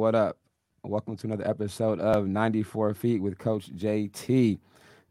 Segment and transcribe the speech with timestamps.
[0.00, 0.38] What up?
[0.82, 4.58] Welcome to another episode of 94 Feet with Coach JT.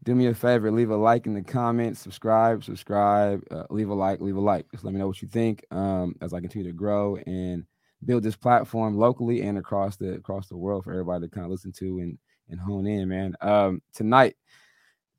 [0.04, 3.94] Do me a favor, leave a like in the comments, subscribe, subscribe, uh, leave a
[3.94, 4.66] like, leave a like.
[4.72, 7.66] Just let me know what you think um, as I continue to grow and
[8.04, 11.52] build this platform locally and across the across the world for everybody to kind of
[11.52, 12.18] listen to and
[12.50, 13.36] and hone in, man.
[13.42, 14.38] Um, tonight,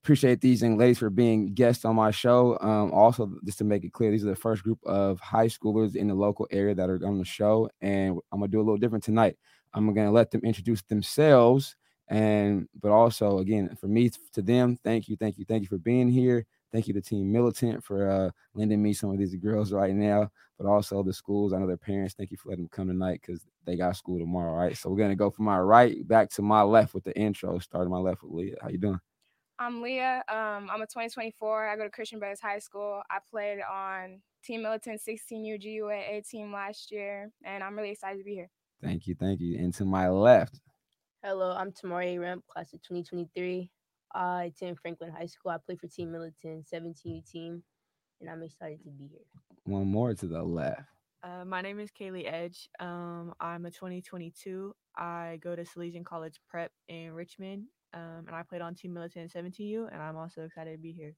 [0.03, 2.59] appreciate these young ladies for being guests on my show.
[2.61, 5.95] Um, also, just to make it clear, these are the first group of high schoolers
[5.95, 8.77] in the local area that are on the show, and I'm gonna do a little
[8.77, 9.37] different tonight.
[9.75, 11.77] I'm gonna let them introduce themselves,
[12.09, 15.79] and but also again for me to them, thank you, thank you, thank you for
[15.79, 16.47] being here.
[16.73, 20.31] Thank you to Team Militant for uh, lending me some of these girls right now,
[20.57, 21.53] but also the schools.
[21.53, 22.15] I know their parents.
[22.15, 24.53] Thank you for letting them come tonight because they got school tomorrow.
[24.53, 27.59] Right, so we're gonna go from my right back to my left with the intro.
[27.59, 28.57] Starting my left with Leah.
[28.63, 29.01] How you doing?
[29.59, 30.23] I'm Leah.
[30.29, 31.69] Um, I'm a 2024.
[31.69, 33.03] I go to Christian Brothers High School.
[33.11, 38.25] I played on Team Militant 16U GUA team last year, and I'm really excited to
[38.25, 38.49] be here.
[38.83, 39.59] Thank you, thank you.
[39.59, 40.61] And to my left,
[41.23, 43.71] Hello, I'm Tamari Rumph, class of 2023.
[44.15, 45.53] I attend Franklin High School.
[45.53, 47.63] I play for Team Militant 17U team,
[48.21, 49.21] and I'm excited to be here.
[49.65, 50.81] one more to the left.
[51.23, 52.71] Uh, my name is Kaylie Edge.
[52.81, 54.75] Um, I'm a 2022.
[54.97, 59.31] I go to Salesian College Prep in Richmond, um, and I played on Team Militant
[59.31, 61.15] 17U, and I'm also excited to be here.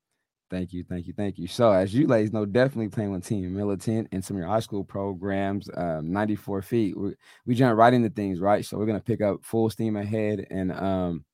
[0.53, 1.47] Thank you, thank you, thank you.
[1.47, 4.61] So, as you ladies know, definitely playing with Team Militant and some of your high
[4.61, 6.94] school programs, um, 94 feet.
[6.94, 7.14] We,
[7.47, 8.62] we jump right into things, right?
[8.62, 10.47] So, we're to pick up full steam ahead.
[10.50, 11.25] And um,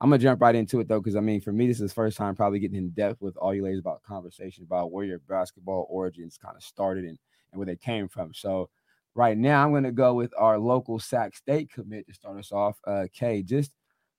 [0.00, 1.94] I'm to jump right into it, though, because I mean, for me, this is the
[1.94, 5.18] first time probably getting in depth with all you ladies about conversation about where your
[5.28, 7.18] basketball origins kind of started and,
[7.52, 8.32] and where they came from.
[8.32, 8.70] So,
[9.14, 12.78] right now, I'm to go with our local Sac State commit to start us off.
[12.86, 13.72] Uh, Kay, just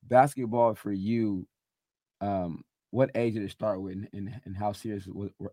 [0.04, 1.48] basketball for you.
[2.22, 2.64] Um,
[2.96, 5.06] what age did it start with, and, and, how serious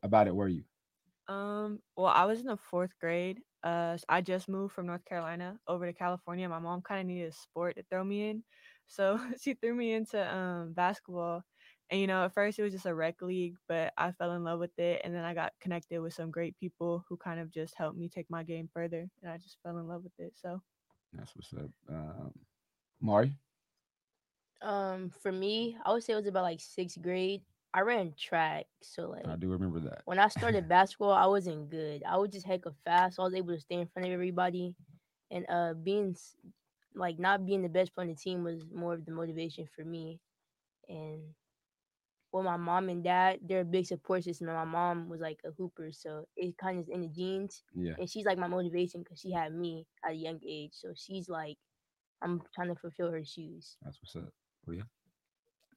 [0.04, 0.62] about it were you?
[1.26, 3.40] Um, well, I was in the fourth grade.
[3.64, 6.48] Uh, I just moved from North Carolina over to California.
[6.48, 8.44] My mom kind of needed a sport to throw me in,
[8.86, 11.42] so she threw me into um basketball.
[11.90, 14.44] And you know, at first it was just a rec league, but I fell in
[14.44, 17.50] love with it, and then I got connected with some great people who kind of
[17.50, 20.34] just helped me take my game further, and I just fell in love with it.
[20.40, 20.62] So
[21.12, 21.70] That's what's up.
[21.88, 22.32] Um,
[23.00, 23.32] Mari,
[24.62, 27.42] Um, for me, I would say it was about like sixth grade.
[27.74, 30.02] I ran track, so like I do remember that.
[30.04, 32.02] when I started basketball, I wasn't good.
[32.06, 33.16] I was just hecka fast.
[33.16, 34.74] So I was able to stay in front of everybody,
[35.30, 36.14] and uh, being
[36.94, 39.84] like not being the best player on the team was more of the motivation for
[39.84, 40.20] me.
[40.88, 41.22] And
[42.32, 44.48] well, my mom and dad, they're a big support system.
[44.48, 47.62] And my mom was like a hooper, so it kind of is in the genes.
[47.74, 50.72] Yeah, and she's like my motivation because she had me at a young age.
[50.74, 51.56] So she's like,
[52.22, 53.76] I'm trying to fulfill her shoes.
[53.82, 54.32] that's what's up.
[54.66, 54.86] Leah,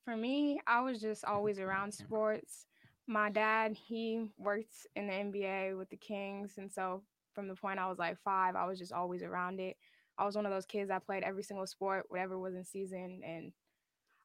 [0.03, 2.67] For me, I was just always around sports.
[3.07, 7.03] My dad, he worked in the NBA with the Kings, and so
[7.33, 9.77] from the point I was like five, I was just always around it.
[10.17, 13.21] I was one of those kids that played every single sport, whatever was in season,
[13.25, 13.51] and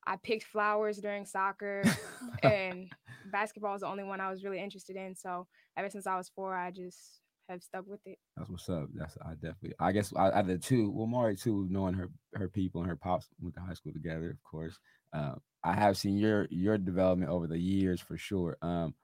[0.07, 1.83] I picked flowers during soccer,
[2.43, 2.91] and
[3.31, 5.15] basketball was the only one I was really interested in.
[5.15, 5.47] So
[5.77, 8.19] ever since I was four, I just have stuck with it.
[8.37, 8.89] that's what's up.
[8.95, 9.75] That's I definitely.
[9.79, 12.91] I guess I, out of the two, well, Mari too, knowing her her people and
[12.91, 14.79] her pops went to high school together, of course.
[15.13, 15.35] Uh,
[15.65, 18.57] I have seen your your development over the years for sure.
[18.63, 18.95] Um,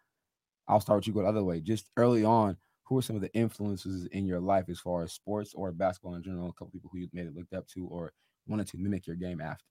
[0.68, 1.60] I'll start with you go the other way.
[1.60, 5.12] Just early on, who are some of the influences in your life as far as
[5.12, 6.48] sports or basketball in general?
[6.48, 8.12] A couple people who you maybe looked up to or
[8.46, 9.64] wanted to mimic your game after.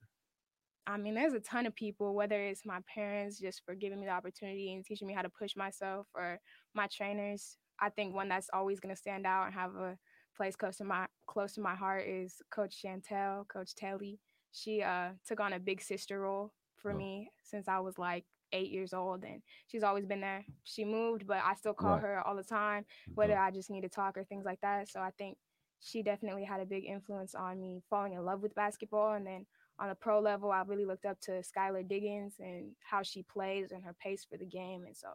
[0.88, 4.06] I mean, there's a ton of people, whether it's my parents just for giving me
[4.06, 6.40] the opportunity and teaching me how to push myself, or
[6.76, 7.58] my trainers.
[7.80, 9.98] I think one that's always going to stand out and have a
[10.36, 14.20] place close to my close to my heart is Coach Chantel, Coach Telly.
[14.52, 16.98] She uh, took on a big sister role for Oh.
[16.98, 20.46] me since I was like eight years old, and she's always been there.
[20.64, 22.02] She moved, but I still call Right.
[22.02, 22.86] her all the time,
[23.16, 23.38] whether.
[23.38, 24.88] I just need to talk or things like that.
[24.90, 25.38] So I think
[25.82, 29.46] she definitely had a big influence on me falling in love with basketball, and then
[29.78, 33.72] on the pro level, I really looked up to Skylar Diggins and how she plays
[33.72, 34.86] and her pace for the game.
[34.86, 35.10] And so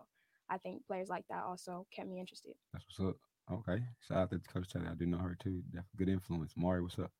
[0.50, 2.54] I think players like that also kept me interested.
[2.72, 3.16] That's what's up.
[3.50, 4.90] Okay, shout out to Coach Taylor.
[4.90, 5.62] I do know her too.
[5.66, 6.54] Definitely good influence.
[6.56, 7.12] Mari, what's up?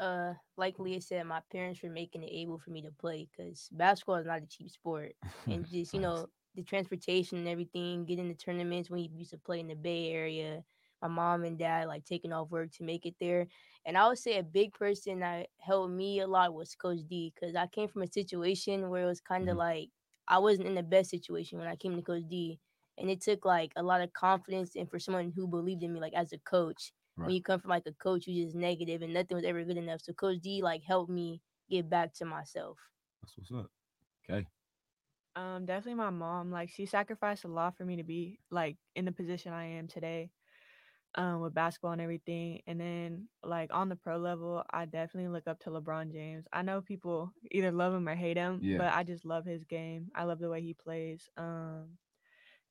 [0.00, 3.68] Uh, like Leah said, my parents were making it able for me to play because
[3.72, 5.12] basketball is not a cheap sport.
[5.48, 9.38] And just, you know, the transportation and everything, getting the tournaments when you used to
[9.38, 10.64] play in the Bay Area,
[11.02, 13.46] my mom and dad like taking off work to make it there.
[13.84, 17.32] And I would say a big person that helped me a lot was Coach D
[17.34, 19.58] because I came from a situation where it was kind of Mhm.
[19.58, 19.90] like
[20.28, 22.58] I wasn't in the best situation when I came to Coach D.
[22.96, 26.00] And it took like a lot of confidence and for someone who believed in me,
[26.00, 26.92] like as a coach.
[27.16, 27.26] Right.
[27.26, 29.76] When you come from like a coach who's just negative and nothing was ever good
[29.76, 30.00] enough.
[30.02, 31.40] So Coach D like helped me
[31.70, 32.78] get back to myself.
[33.22, 33.70] That's what's up.
[34.28, 34.46] Okay.
[35.36, 36.50] Um, definitely my mom.
[36.50, 39.88] Like she sacrificed a lot for me to be like in the position I am
[39.88, 40.30] today.
[41.16, 42.60] Um, with basketball and everything.
[42.66, 46.46] And then like on the pro level, I definitely look up to LeBron James.
[46.52, 48.78] I know people either love him or hate him, Yeah.
[48.78, 50.10] but I just love his game.
[50.14, 51.28] I love the way he plays.
[51.36, 51.98] Um,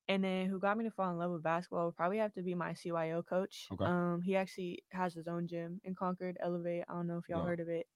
[0.08, 2.42] and then who got me to fall in love with basketball would probably have to
[2.42, 3.72] be my CYO coach.
[3.72, 3.84] Okay.
[3.84, 6.84] Um, he actually has his own gym in Concord, Elevate.
[6.88, 7.46] I don't know if y'all Yeah.
[7.46, 7.86] heard of it.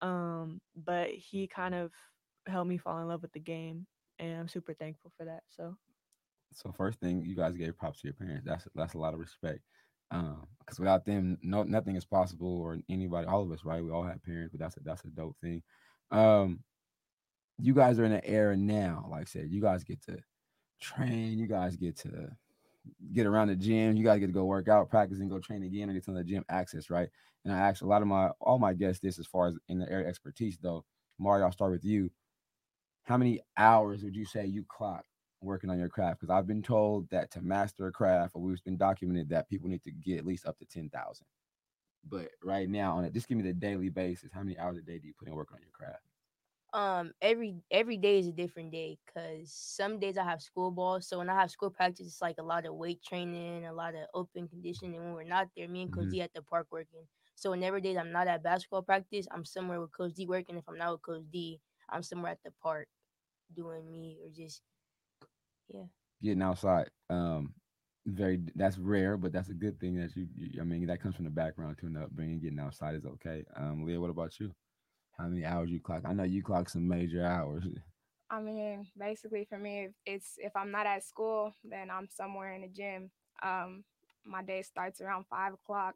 [0.00, 1.92] Um, but he kind of
[2.46, 3.86] helped me fall in love with the game,
[4.18, 5.42] and I'm super thankful for that.
[5.48, 5.76] So
[6.52, 8.44] So first thing, you guys gave props to your parents.
[8.46, 9.60] That's that's a lot of respect.
[10.10, 13.84] Um, because without them, no nothing is possible, or anybody, all of us, right?
[13.84, 15.62] We all have parents, but that's a that's a dope thing.
[16.10, 16.60] Um,
[17.58, 20.18] you guys are in an era now, like I said, you guys get to
[20.80, 22.30] train, you guys get to
[23.12, 25.62] get around the gym, you guys get to go work out, practice, and go train
[25.62, 27.08] again, or get of the gym access, right?
[27.44, 29.78] And I asked a lot of my all my guests this as far as in
[29.78, 30.84] the area expertise, though.
[31.18, 32.10] Mario, I'll start with you.
[33.02, 35.04] How many hours would you say you clock
[35.40, 36.20] working on your craft?
[36.20, 39.68] Because I've been told that to master a craft, or we've been documented that people
[39.68, 41.26] need to get at least up to ten thousand.
[42.04, 44.32] But right now, on it, just give me the daily basis.
[44.32, 46.04] How many hours a day do you put in work on your craft?
[46.74, 51.00] um every every day is a different day because some days I have school ball.
[51.00, 53.94] So when I have school practice, it's like a lot of weight training, a lot
[53.94, 54.96] of open conditioning.
[54.96, 56.10] And when we're not there, me and Coach Mhm.
[56.10, 57.06] D at the park working.
[57.36, 60.58] So whenever days I'm not at basketball practice, I'm somewhere with Coach D working.
[60.58, 62.88] If I'm not with Coach D, I'm somewhere at the park
[63.52, 64.62] doing me or just
[66.22, 66.90] Getting outside.
[67.10, 67.54] Um,
[68.06, 71.16] very that's rare, but that's a good thing that you, you I mean, that comes
[71.16, 72.40] from the background to an upbringing.
[72.40, 73.44] Getting outside is okay.
[73.56, 74.52] Um, Leah, what about you?
[75.18, 76.02] How many hours you clock?
[76.04, 77.64] I know you clock some major hours.
[78.30, 82.62] I mean, basically for me, it's if I'm not at school, then I'm somewhere in
[82.62, 83.10] the gym.
[83.42, 83.84] Um,
[84.24, 85.94] my day starts around five o'clock.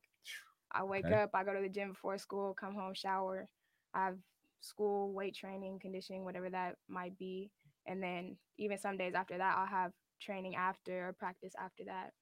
[0.72, 1.14] I wake Okay.
[1.14, 3.48] up, I go to the gym before school, come home, shower.
[3.94, 4.18] I have
[4.60, 7.50] school, weight training, conditioning, whatever that might be,
[7.86, 12.12] and then even some days after that, I'll have training after or practice after that.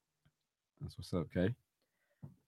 [0.81, 1.55] That's what's up, okay?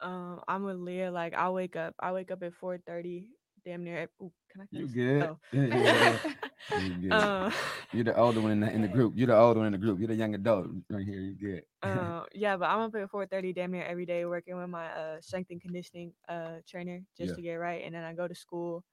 [0.01, 1.11] um, I'm with Leah.
[1.11, 3.27] Like I wake up, I wake up at 4:30,
[3.65, 4.09] damn near.
[4.21, 4.65] Ooh, can I?
[4.71, 5.29] You good?
[5.29, 5.39] Oh.
[5.51, 6.17] Yeah, yeah, yeah.
[6.75, 7.31] You good.
[7.31, 7.51] Uh,
[7.91, 9.13] You're the older one in the, in the group.
[9.15, 9.99] You're the older one in the group.
[9.99, 11.19] You're the young adult right here.
[11.19, 11.63] You good?
[11.81, 15.21] uh, yeah, but I'm up at 4:30, damn near every day, working with my uh,
[15.21, 17.35] strength and conditioning uh, trainer just Yeah.
[17.35, 18.83] to get right, and then I go to school.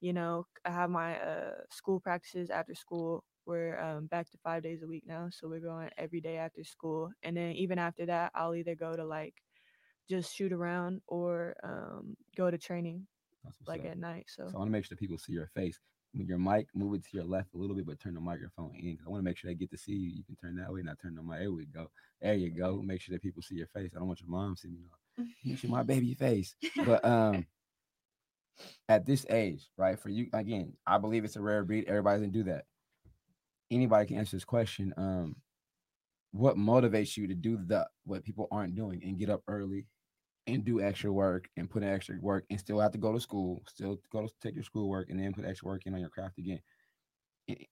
[0.00, 3.24] You know, I have my uh, school practices after school.
[3.50, 6.62] We're um, back to five days a week now, so we're going every day after
[6.62, 9.34] school, and then even after that, I'll either go to like
[10.08, 13.08] just shoot around or um, go to training
[13.66, 13.86] like up.
[13.86, 14.26] at night.
[14.28, 15.80] So, So I want to make sure that people see your face.
[16.16, 18.72] With your mic, move it to your left a little bit, but turn the microphone
[18.76, 18.98] in.
[19.04, 20.10] I want to make sure they get to see you.
[20.10, 21.40] You can turn that way, not turn the mic.
[21.40, 21.90] There we go.
[22.22, 22.80] There you go.
[22.84, 23.90] Make sure that people see your face.
[23.96, 24.86] I don't want your mom seeing me.
[25.18, 25.24] No.
[25.42, 26.54] You see my baby face.
[26.86, 27.46] But um,
[28.88, 29.98] at this age, right?
[29.98, 31.86] For you, again, I believe it's a rare breed.
[31.88, 32.66] Everybody doesn't do that.
[33.70, 34.92] Anybody can answer this question.
[34.96, 35.36] Um,
[36.32, 39.86] what motivates you to do the what people aren't doing and get up early
[40.46, 43.20] and do extra work and put in extra work and still have to go to
[43.20, 46.08] school, still go to take your schoolwork and then put extra work in on your
[46.08, 46.60] craft again.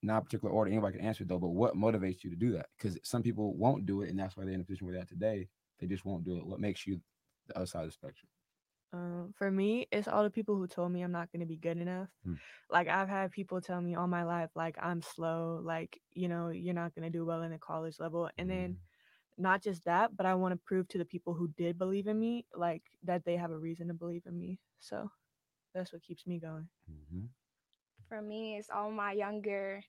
[0.02, 2.66] Not a particular order, anybody can answer though, but what motivates you to do that?
[2.76, 5.02] Because some people won't do it, and that's why they're in a position where they're
[5.02, 5.48] at today.
[5.78, 6.46] They just won't do it.
[6.46, 7.00] What makes you
[7.46, 8.28] the other side of the spectrum?
[8.92, 11.56] Um, for me, it's all the people who told me I'm not going to be
[11.56, 12.08] good enough.
[12.24, 12.34] Hmm.
[12.70, 16.48] Like I've had people tell me all my life, like I'm slow, like you know,
[16.48, 18.30] you're not going to do well in the college level.
[18.38, 18.78] And then
[19.38, 22.18] not just that, but I want to prove to the people who did believe in
[22.18, 24.58] me, like that they have a reason to believe in me.
[24.80, 25.10] So
[25.74, 26.68] that's what keeps me going.
[26.90, 27.28] Mhm.
[28.08, 29.82] For me, it's all my younger,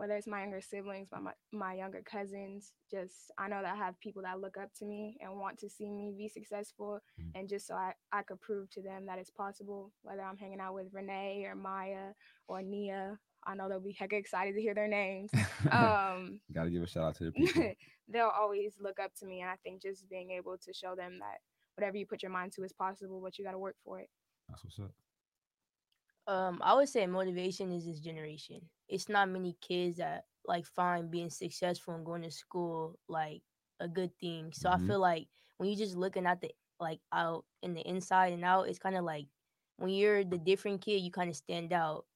[0.00, 2.72] whether it's my younger siblings, my, my my younger cousins.
[2.90, 5.68] Just I know that I have people that look up to me and want to
[5.68, 7.30] see me be successful, Mhm.
[7.34, 9.92] and just so I I could prove to them that it's possible.
[10.02, 12.14] Whether I'm hanging out with Renee or Maya
[12.48, 15.30] or Nia, I know they'll be heck excited to hear their names.
[15.70, 17.62] Um, Got to give a shout out to the people.
[18.08, 21.18] they'll always look up to me, and I think just being able to show them
[21.20, 21.38] that
[21.76, 24.08] whatever you put your mind to is possible, but you got to work for it.
[24.48, 24.92] That's what's up.
[26.30, 28.70] Um I would say motivation is this generation.
[28.88, 33.42] It's not many kids that like find being successful and going to school like
[33.80, 34.52] a good thing.
[34.52, 34.70] So Mhm.
[34.70, 38.44] I feel like when you're just looking at the like out in the inside and
[38.44, 39.28] out, it's kind of like
[39.76, 42.06] when you're the different kid, you kind of stand out.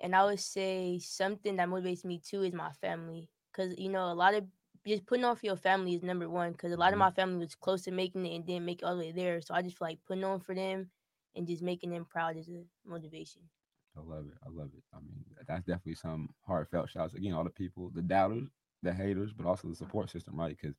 [0.00, 4.12] And I would say something that motivates me too is my family, because you know
[4.12, 4.46] a lot of
[4.86, 6.52] just putting on for your family is number one.
[6.52, 6.94] Because a lot Mhm.
[6.94, 9.12] of my family was close to making it and didn't make it all the way
[9.12, 10.90] there, so I just feel like putting on for them
[11.36, 13.42] and just making them proud is a motivation.
[13.96, 14.38] I love it.
[14.44, 14.82] I love it.
[14.94, 17.14] I mean, that's definitely some heartfelt shouts.
[17.14, 18.48] Again, all the people, the doubters,
[18.82, 20.56] the haters, but also the support system, right?
[20.60, 20.76] Because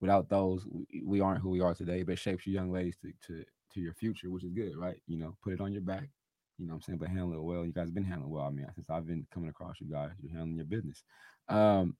[0.00, 0.66] without those,
[1.04, 2.02] we, aren't who we are today.
[2.02, 4.96] But it shapes you young ladies to, to to your future, which is good, right?
[5.06, 6.08] You know, put it on your back.
[6.58, 6.98] You know what I'm saying?
[6.98, 7.66] But handle it well.
[7.66, 8.46] You guys have been handling well.
[8.46, 11.02] I mean, since I've been coming across you guys, you're handling your business.
[11.48, 11.96] Um,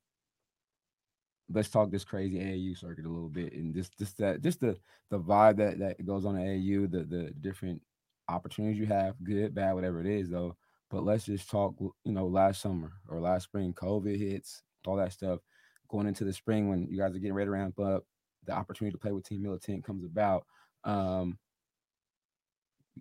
[1.53, 4.76] let's talk this crazy AAU circuit a little bit and just just that just the
[5.11, 7.83] the vibe that that goes on at AAU, the the different
[8.28, 10.56] opportunities you have, good, bad, whatever it is though.
[10.90, 15.12] But let's just talk, you know, last summer or last spring, COVID hits, all that
[15.12, 15.40] stuff.
[15.88, 18.04] Going into the spring when you guys are getting ready to ramp up,
[18.45, 20.47] the opportunity to play with Team Militant comes about.
[20.85, 21.38] Um,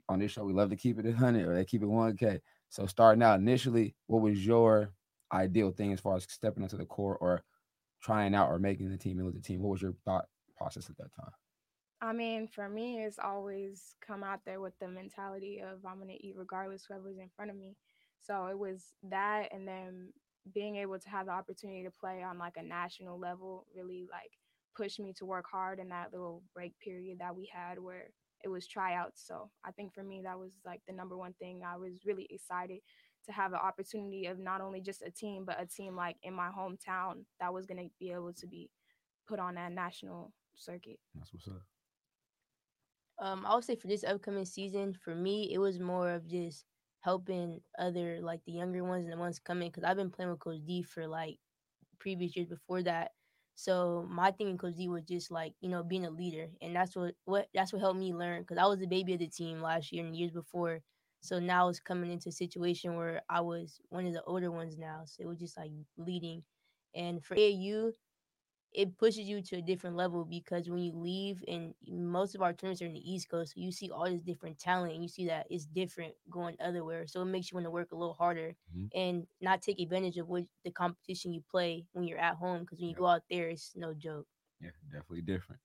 [0.09, 2.39] on this show, we love to keep it 100 or they keep it 1K.
[2.69, 4.89] So starting out initially, what was your
[5.31, 7.43] ideal thing as far as stepping into the core or
[8.01, 9.61] trying out or making the team Militant team?
[9.61, 10.25] What was your thought
[10.57, 11.31] process at that time?
[12.05, 16.13] I mean, for me, it's always come out there with the mentality of I'm gonna
[16.19, 17.75] eat regardless whoever's in front of me.
[18.21, 20.13] So it was that, and then
[20.53, 24.31] being able to have the opportunity to play on like a national level really like
[24.77, 28.09] pushed me to work hard in that little break period that we had where
[28.43, 29.23] it was tryouts.
[29.25, 31.61] So I think for me that was like the number one thing.
[31.65, 32.81] I was really excited
[33.25, 36.33] to have an opportunity of not only just a team, but a team like in
[36.35, 38.69] my hometown that was gonna be able to be
[39.27, 40.99] put on that national circuit.
[41.15, 41.63] That's what's up.
[43.19, 46.65] Um, I would say for this upcoming season, for me, it was more of just
[47.01, 50.39] helping other like the younger ones and the ones coming because I've been playing with
[50.39, 51.37] Coach D for like
[51.99, 53.11] previous years before that.
[53.55, 56.75] So my thing in Coach D was just like you know being a leader, and
[56.75, 59.27] that's what what that's what helped me learn because I was the baby of the
[59.29, 60.81] team last year and years before.
[61.21, 64.77] So now it's coming into a situation where I was one of the older ones
[64.77, 65.03] now.
[65.05, 66.43] So it was just like leading,
[66.93, 67.93] and for AAU,
[68.75, 72.51] it pushes you to a different level because when you leave and most of our
[72.51, 75.07] tournaments are in the east coast so you see all this different talent and you
[75.07, 78.13] see that it's different going otherwhere so it makes you want to work a little
[78.13, 78.87] harder mm-hmm.
[78.97, 82.79] and not take advantage of what the competition you play when you're at home because
[82.79, 82.99] when you yep.
[82.99, 84.27] go out there it's no joke
[84.59, 85.61] yeah definitely different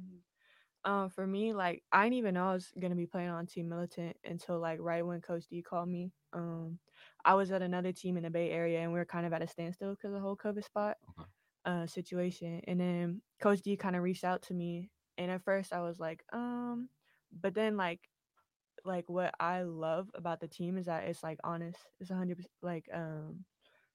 [0.00, 0.90] mm-hmm.
[0.90, 3.68] um for me like i didn't even know i was gonna be playing on team
[3.68, 6.78] militant until like right when coach d called me um
[7.24, 9.42] i was at another team in the bay area and we were kind of at
[9.42, 11.23] a standstill because of the whole covid spot okay
[11.64, 12.60] uh, situation.
[12.66, 15.98] And then Coach D kind of reached out to me, and at first I was
[15.98, 16.88] like, um,
[17.40, 18.00] but then like,
[18.84, 21.78] like what I love about the team is that it's like honest.
[22.00, 23.44] It's a hundred like um,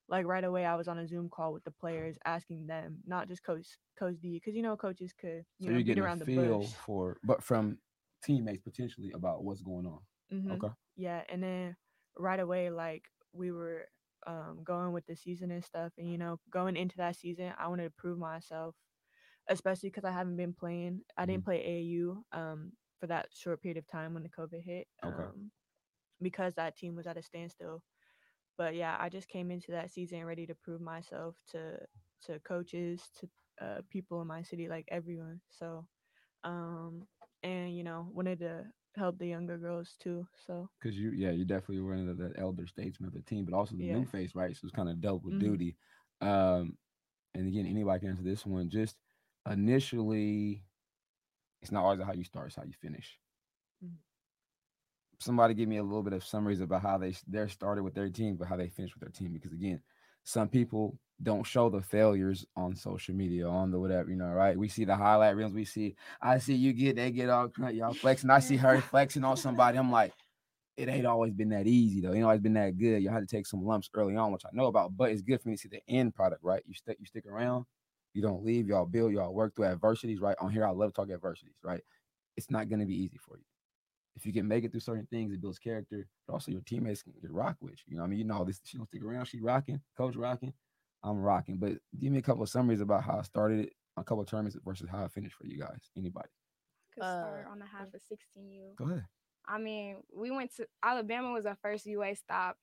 [0.08, 3.28] like right away I was on a Zoom call with the players asking them, not
[3.28, 3.66] just Coach
[3.98, 7.18] Coach D, because you know coaches could you so know you're around a feel for,
[7.22, 7.78] but from
[8.24, 10.00] teammates potentially about what's going on.
[10.32, 10.52] Mm-hmm.
[10.52, 10.74] Okay.
[10.96, 11.76] Yeah, and then
[12.18, 13.86] right away like we were
[14.26, 15.92] um, going with the season and stuff.
[15.98, 18.74] And, you know, going into that season, I wanted to prove myself,
[19.48, 21.00] especially because I haven't been playing.
[21.16, 21.50] I didn't mm-hmm.
[21.50, 25.14] play AAU um, for that short period of time when the COVID hit okay.
[25.14, 25.50] um,
[26.22, 27.82] because that team was at a standstill.
[28.58, 31.78] But yeah, I just came into that season ready to prove myself to
[32.26, 33.28] to coaches, to
[33.64, 35.40] uh, people in my city, like everyone.
[35.48, 35.86] So,
[36.44, 37.06] um,
[37.42, 38.64] and you know, wanted to
[38.96, 40.26] help the younger girls too.
[40.46, 43.56] So because you, yeah, you definitely were the, the elder statesman of the team, but
[43.56, 43.94] also the yeah.
[43.94, 44.54] new face, right?
[44.54, 45.38] So it's kind of double mm-hmm.
[45.38, 45.76] duty.
[46.20, 46.76] Um,
[47.34, 48.68] and again, anybody can answer this one.
[48.68, 48.96] Just
[49.50, 50.64] initially,
[51.62, 53.18] it's not always how you start; it's how you finish.
[53.84, 53.94] Mm-hmm.
[55.20, 58.10] Somebody give me a little bit of summaries about how they they started with their
[58.10, 59.32] team, but how they finished with their team.
[59.32, 59.80] Because again,
[60.24, 64.56] some people don't show the failures on social media, on the whatever, you know, right?
[64.56, 65.52] We see the highlight reels.
[65.52, 68.30] We see, I see you get, they get all y'all flexing.
[68.30, 69.78] I see her flexing on somebody.
[69.78, 70.12] I'm like,
[70.76, 72.12] it ain't always been that easy though.
[72.12, 73.02] It ain't always been that good.
[73.02, 75.42] You had to take some lumps early on, which I know about, but it's good
[75.42, 76.62] for me to see the end product, right?
[76.66, 77.66] You stick, you stick around,
[78.14, 80.36] you don't leave, y'all build, y'all work through adversities, right?
[80.40, 81.82] On here, I love to talk adversities, right?
[82.36, 83.44] It's not gonna be easy for you.
[84.16, 87.02] If you can make it through certain things, it builds character, but also your teammates
[87.02, 87.92] can get rock with you.
[87.92, 90.54] You know, I mean, you know, this she don't stick around, she rocking, coach rocking.
[91.02, 91.56] I'm rocking.
[91.56, 94.28] But give me a couple of summaries about how I started it, a couple of
[94.28, 95.90] tournaments versus how I finished for you guys.
[95.96, 96.28] Anybody?
[96.94, 98.76] Could start uh, on the half of 16U.
[98.76, 99.04] Go ahead.
[99.46, 102.56] I mean, we went to Alabama was our first UA stop,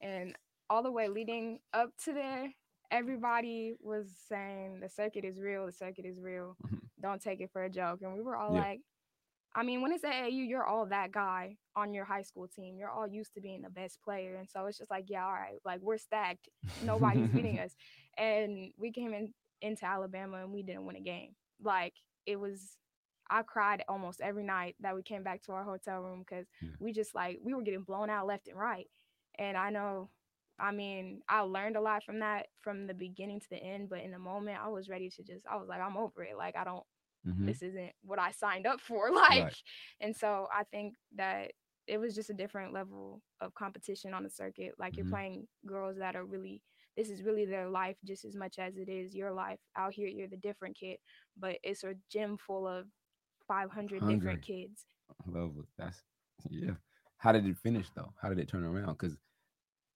[0.00, 0.36] and
[0.68, 2.52] all the way leading up to there,
[2.90, 5.66] everybody was saying the circuit is real.
[5.66, 6.56] The circuit is real.
[6.66, 6.76] Mm-hmm.
[7.00, 8.00] Don't take it for a joke.
[8.02, 8.60] And we were all yeah.
[8.60, 8.80] like,
[9.54, 12.76] I mean, when it's AAU, you're all that guy on your high school team.
[12.78, 14.36] You're all used to being the best player.
[14.36, 16.48] And so it's just like, yeah, all right, like we're stacked.
[16.84, 17.74] Nobody's beating us.
[18.16, 21.34] And we came in into Alabama and we didn't win a game.
[21.62, 21.94] Like
[22.26, 22.76] it was
[23.30, 26.70] I cried almost every night that we came back to our hotel room because yeah.
[26.80, 28.86] we just like we were getting blown out left and right.
[29.38, 30.10] And I know
[30.60, 34.00] I mean, I learned a lot from that from the beginning to the end, but
[34.00, 36.36] in the moment I was ready to just I was like, I'm over it.
[36.36, 36.84] Like I don't
[37.26, 37.46] mm-hmm.
[37.46, 39.10] this isn't what I signed up for.
[39.18, 39.62] Like, right.
[40.00, 41.52] and so I think that
[41.86, 44.72] it was just a different level of competition on the circuit.
[44.78, 45.02] Like mm-hmm.
[45.02, 46.62] you're playing girls that are really
[46.96, 49.60] this is really their life just as much as it is your life.
[49.76, 50.98] Out here, you're the different kid,
[51.38, 52.86] but it's a gym full of
[53.46, 54.18] 500 100.
[54.18, 54.84] different kids.
[55.26, 55.66] love it.
[55.78, 56.02] That's
[56.50, 56.72] yeah.
[57.18, 58.12] How did it finish though?
[58.20, 58.98] How did it turn around?
[58.98, 59.16] Because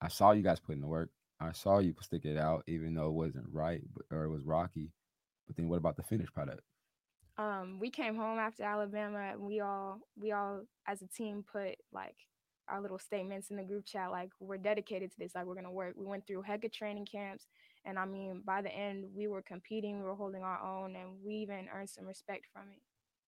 [0.01, 1.11] I saw you guys putting the work.
[1.41, 4.93] I saw you stick it out, even though it wasn't right, or it was rocky
[5.49, 6.61] But then what about the finished product?
[7.39, 11.77] Um, we came home after Alabama and we all we all as a team put
[11.93, 12.17] like
[12.69, 15.71] our little statements in the group chat like we're dedicated to this, like we're gonna
[15.71, 15.95] work.
[15.97, 17.47] We went through heck of training camps
[17.85, 21.11] and I mean by the end we were competing, we were holding our own and
[21.25, 22.83] we even earned some respect from it.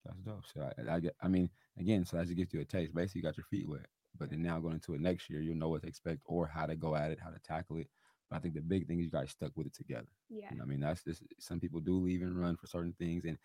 [0.04, 0.44] That's dope.
[0.52, 1.14] So I, I get.
[1.22, 3.68] I mean, again, so as it gives you a taste, basically you got your feet
[3.68, 3.86] wet.
[4.18, 6.66] But then now going into it next year, you'll know what to expect or how
[6.66, 7.88] to go at it, how to tackle it.
[8.30, 10.06] But I think the big thing is you guys stuck with it together.
[10.30, 10.48] Yeah.
[10.50, 13.24] You know, I mean, that's just some people do leave and run for certain things,
[13.24, 13.38] and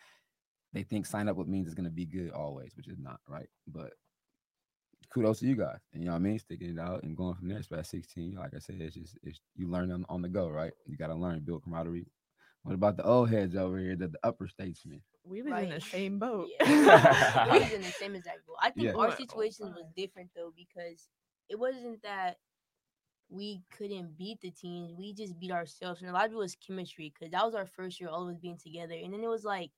[0.74, 3.20] they think sign up with means it's going to be good always, which is not
[3.28, 3.50] right.
[3.68, 3.94] But
[5.14, 7.36] kudos to you guys, and you know what I mean, sticking it out and going
[7.36, 7.64] from there.
[7.64, 10.50] So at 16, like I said, it's just it's you learn on, on the go,
[10.50, 10.74] right?
[10.86, 12.06] You got to learn, build camaraderie.
[12.64, 15.02] What about the old heads over here, the, the upper statesmen?
[15.24, 16.50] We was in the same boat.
[16.60, 17.48] Yeah.
[17.52, 18.58] we was in the same exact boat.
[18.62, 18.94] I think Yeah.
[18.96, 21.08] our situation was different though because
[21.48, 22.38] it wasn't that
[23.30, 24.92] we couldn't beat the teams.
[24.98, 27.66] We just beat ourselves, and a lot of it was chemistry because that was our
[27.66, 28.96] first year all of us being together.
[28.96, 29.72] And then it was like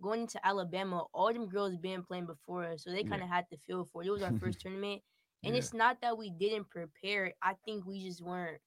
[0.00, 3.46] going into Alabama, all them girls been playing before us, so they kind of had
[3.50, 4.06] to feel for it.
[4.06, 5.02] It was our first tournament,
[5.44, 5.58] and Yeah.
[5.58, 7.32] it's not that we didn't prepare.
[7.42, 8.60] I think we just weren't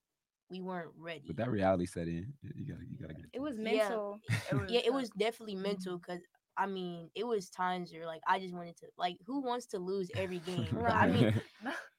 [0.49, 1.23] we weren't ready.
[1.27, 2.33] But that reality set in.
[2.41, 3.25] You you gotta, you gotta get.
[3.33, 3.63] It to was Yeah.
[3.63, 4.19] mental.
[4.69, 5.63] yeah, it was definitely mm-hmm.
[5.63, 6.21] mental because
[6.57, 9.79] I mean, it was times where like I just wanted to like who wants to
[9.79, 10.67] lose every game?
[10.73, 11.41] But I mean,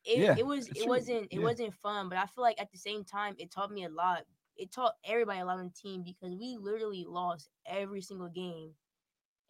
[0.04, 0.88] it, Yeah, it was it true.
[0.88, 1.40] wasn't it Yeah.
[1.40, 4.24] wasn't fun, but I feel like at the same time it taught me a lot.
[4.56, 8.74] It taught everybody a lot on the team because we literally lost every single game,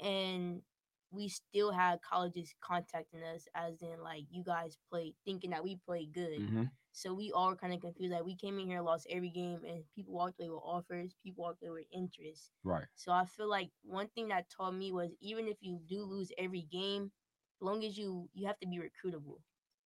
[0.03, 0.63] and
[1.11, 5.77] we still had colleges contacting us as in like you guys played thinking that we
[5.87, 6.43] played good.
[6.43, 6.71] Mhm.
[6.93, 8.13] So we all kind of confused.
[8.13, 11.15] Like we came in here, lost every game, and people walked away with offers.
[11.25, 12.53] People walked away with interest.
[12.65, 12.89] Right.
[12.97, 16.33] So I feel like one thing that taught me was even if you do lose
[16.39, 17.13] every game,
[17.61, 19.39] as long as you you have to be recruitable.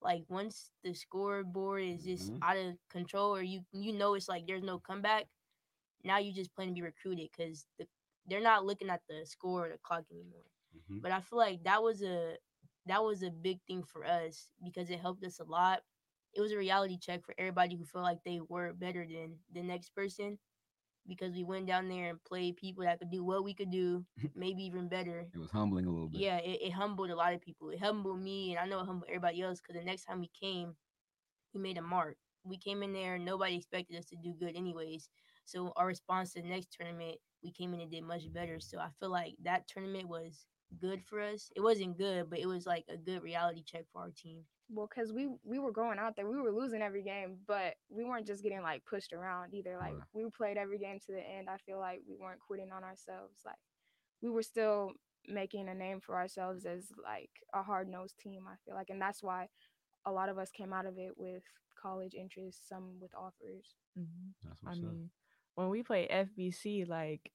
[0.03, 2.43] Like once the scoreboard is just Mhm.
[2.43, 5.27] out of control, or you you know it's like there's no comeback,
[6.05, 7.87] now you just plan to be recruited because the,
[8.29, 10.45] they're not looking at the score or the clock anymore.
[10.91, 11.03] Mhm.
[11.03, 12.37] But I feel like that was a
[12.87, 15.83] that was a big thing for us because it helped us a lot.
[16.35, 19.63] It was a reality check for everybody who felt like they were better than the
[19.63, 20.39] next person
[21.09, 24.05] because we went down there and played people that could do what we could do,
[24.35, 25.27] maybe even better.
[25.33, 26.21] It was humbling a little bit.
[26.21, 27.71] Yeah, it, it humbled a lot of people.
[27.71, 30.31] It humbled me, and I know it humbled everybody else because the next time we
[30.41, 30.75] came,
[31.55, 32.17] we made a mark.
[32.45, 35.09] We came in there, nobody expected us to do good, anyways.
[35.47, 38.61] So our response to the next tournament, we came in and did much better.
[38.61, 40.47] So I feel like that tournament was
[40.81, 41.51] good for us.
[41.57, 44.43] It wasn't good, but it was like a good reality check for our team.
[44.69, 48.05] Well, because we we were going out there, we were losing every game, but we
[48.05, 49.77] weren't just getting like pushed around either.
[49.79, 51.49] Like we played every game to the end.
[51.49, 53.43] I feel like we weren't quitting on ourselves.
[53.47, 53.61] Like
[54.21, 54.91] we were still
[55.29, 58.45] making a name for ourselves as like a hard nosed team.
[58.49, 59.49] I feel like, and that's why
[60.05, 61.45] a lot of us came out of it with
[61.81, 63.77] college interests, some with offers.
[63.97, 64.35] Mhm.
[64.43, 65.11] That's I what's mean,
[65.55, 67.33] when we play FBC, like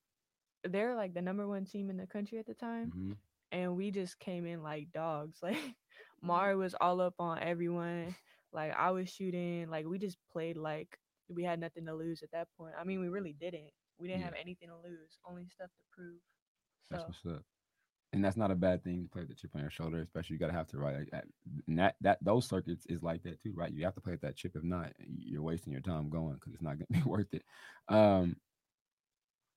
[0.64, 3.18] they're like the number one team in the country at the time, Mhm.
[3.52, 5.40] and we just came in like dogs.
[5.44, 5.76] Like
[6.22, 8.16] Mari was all up on everyone.
[8.52, 9.70] Like I was shooting.
[9.70, 10.98] Like we just played like
[11.30, 12.76] we had nothing to lose at that point.
[12.80, 13.72] I mean, we really didn't.
[13.98, 14.26] We didn't Yeah.
[14.26, 16.22] have anything to lose, only stuff to prove.
[16.90, 17.44] That's So what's up.
[18.14, 20.36] And that's not a bad thing to play with the chip on your shoulder, especially
[20.36, 21.08] you got to have to right.
[21.68, 23.72] that that those circuits is like that too, right?
[23.72, 24.56] You have to play with that chip.
[24.56, 27.44] If not, you're wasting your time going because it's not gonna be worth it.
[27.88, 28.38] Um,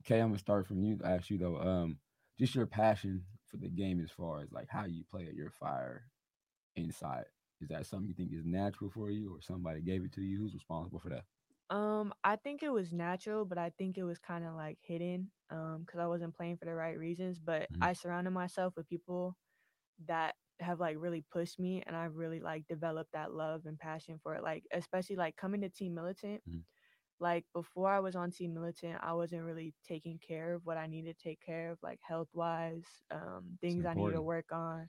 [0.04, 1.00] okay, I'm gonna start from you.
[1.04, 2.00] Ask you though, um,
[2.38, 5.50] just your passion for the game as far as like how you play it, your
[5.50, 6.10] fire
[6.76, 7.26] inside.
[7.60, 10.38] Is that something you think is natural for you, or somebody gave it to you?
[10.40, 11.24] Who's responsible for that?
[11.70, 15.32] Um, I think it was natural, but I think it was kind of like hidden,
[15.50, 17.38] um, because I wasn't playing for the right reasons.
[17.38, 17.80] But Mhm.
[17.80, 19.36] I surrounded myself with people
[20.06, 24.20] that have like really pushed me, and I've really like developed that love and passion
[24.22, 24.42] for it.
[24.44, 26.42] Like especially like coming to Team Militant.
[26.46, 26.64] Mhm.
[27.24, 30.86] Like before I was on Team Militant, I wasn't really taking care of what I
[30.86, 34.88] needed to take care of, like health wise, um, things I need to work on.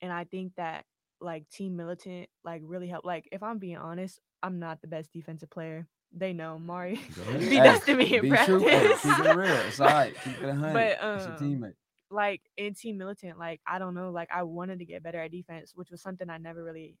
[0.00, 0.86] And I think that
[1.20, 3.04] like Team Militant like really helped.
[3.06, 5.86] Like if I'm being honest, I'm not the best defensive player.
[6.16, 7.00] They know Mari.
[7.38, 8.60] Be Hey, nice to me in Be true.
[8.60, 9.56] Keep it real.
[9.68, 10.14] It's all right.
[10.24, 10.96] Keep it a hundred.
[10.98, 11.74] But, um, It's your teammate.
[12.10, 15.32] like in Team Militant, like I don't know, like I wanted to get better at
[15.32, 16.96] defense, which was something I never really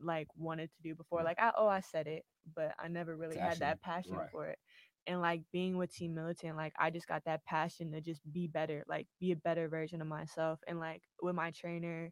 [0.00, 1.22] like wanted to do before.
[1.22, 4.28] Like I oh I said it, but I never really had actually- that passion right.
[4.30, 4.58] for it.
[5.06, 8.46] And like being with Team Militant, like I just got that passion to just be
[8.48, 10.60] better, like be a better version of myself.
[10.68, 12.10] And like with my trainer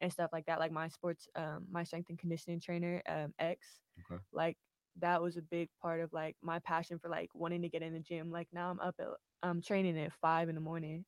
[0.00, 3.80] and stuff like that, like my sports um my strength and conditioning trainer, um X,
[4.10, 4.20] Okay.
[4.32, 4.56] like
[5.00, 7.92] that was a big part of like my passion for like wanting to get in
[7.92, 8.30] the gym.
[8.30, 9.06] Like now I'm up at
[9.42, 11.04] I'm training at five in the morning,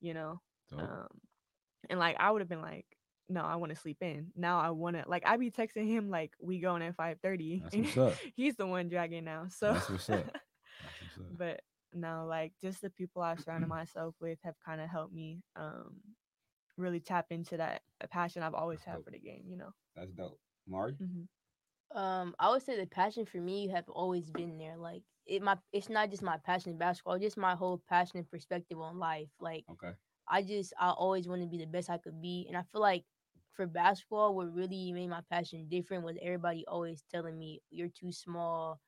[0.00, 0.40] you know.
[0.70, 0.80] Dope.
[0.80, 1.08] Um,
[1.88, 2.86] and like I would have been like,
[3.30, 4.28] no, I want to sleep in.
[4.36, 7.60] Now I want to like I be texting him like we going at five thirty.
[7.62, 8.14] That's what's up.
[8.36, 9.46] He's the one dragging now.
[9.48, 10.24] So That's what's up.
[10.34, 11.38] That's what's up.
[11.38, 11.60] but
[11.94, 15.96] no, like just the people I've surrounded myself with have kind of helped me um
[16.76, 19.04] really tap into that passion I've always That's had dope.
[19.06, 19.44] for the game.
[19.48, 19.70] You know.
[19.96, 20.38] That's dope.
[20.68, 20.94] Mari?
[20.94, 21.24] hmm
[21.98, 24.76] Um, I would say the passion for me have always been there.
[24.76, 28.30] Like it, my it's not just my passion in basketball, just my whole passion and
[28.30, 29.28] perspective on life.
[29.40, 29.92] Like Okay.
[30.28, 32.80] I just I always want to be the best I could be, and I feel
[32.80, 33.04] like
[33.60, 38.12] for basketball, what really made my passion different was everybody always telling me you're too
[38.12, 38.80] small.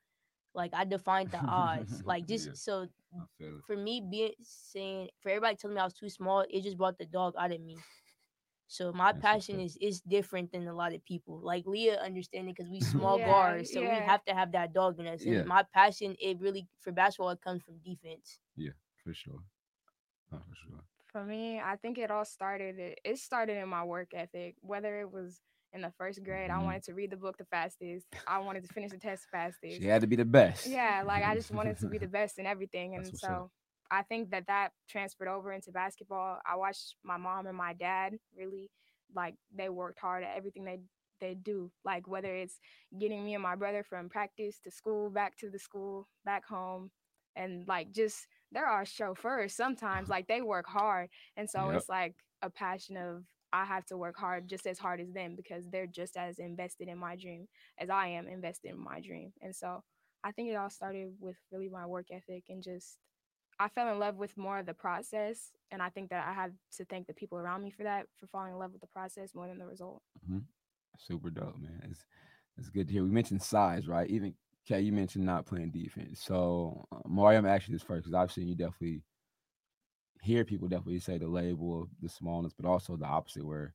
[0.55, 2.01] Like I defined the odds.
[2.05, 2.65] Like just Yeah.
[2.65, 3.65] so I feel it.
[3.67, 6.99] for me being saying for everybody telling me I was too small, it just brought
[6.99, 7.85] the dog out of me.
[8.67, 9.61] So my That's passion up.
[9.61, 11.41] is is different than a lot of people.
[11.41, 14.99] Like Leah understanding because we small Yeah, guards, so we have to have that dog
[14.99, 15.25] in us.
[15.27, 15.47] And Yeah.
[15.47, 18.41] my passion, it really for basketball, it comes from defense.
[18.57, 19.45] Yeah, for sure.
[20.33, 20.85] Oh, for sure.
[21.13, 22.79] For me, I think it all started.
[22.79, 24.57] It, it started in my work ethic.
[24.61, 25.41] Whether it was
[25.73, 26.55] in the first grade, Mhm.
[26.55, 28.07] I wanted to read the book the fastest.
[28.27, 29.77] I wanted to finish the test fastest.
[29.77, 30.67] She had to be the best.
[30.67, 33.31] Yeah, like I just wanted to be the best in everything, and what's up.
[33.31, 33.51] so
[33.91, 36.41] I think that that transferred over into basketball.
[36.47, 38.71] I watched my mom and my dad really
[39.15, 40.81] like they worked hard at everything they
[41.21, 41.71] they do.
[41.85, 42.59] Like whether it's
[42.99, 46.91] getting me and my brother from practice to school, back to the school, back home,
[47.37, 51.79] and like just there are chauffeurs sometimes like they work hard, and so Yep.
[51.79, 55.35] it's like a passion of I have to work hard just as hard as them
[55.37, 59.33] because they're just as invested in my dream as I am invested in my dream,
[59.43, 59.83] and so
[60.25, 62.97] I think it all started with really my work ethic and just
[63.59, 65.51] I fell in love with more of the process.
[65.71, 68.27] And I think that I have to thank the people around me for that, for
[68.27, 70.03] falling in love with the process more than the result.
[70.25, 70.39] Mm-hmm.
[70.99, 71.81] Super dope, man.
[71.91, 72.05] It's
[72.59, 73.03] it's good to hear.
[73.05, 74.09] We mentioned size, right?
[74.11, 74.35] Even
[74.67, 76.21] Kay, you mentioned not playing defense.
[76.23, 79.03] So, uh, Mari, I'm actually this first because I've seen you definitely
[80.23, 83.75] hear people definitely say the label of the smallness, but also the opposite, where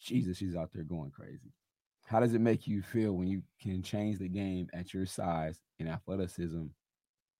[0.00, 1.52] Jesus, she's out there going crazy.
[2.06, 5.60] How does it make you feel when you can change the game at your size
[5.78, 6.64] and athleticism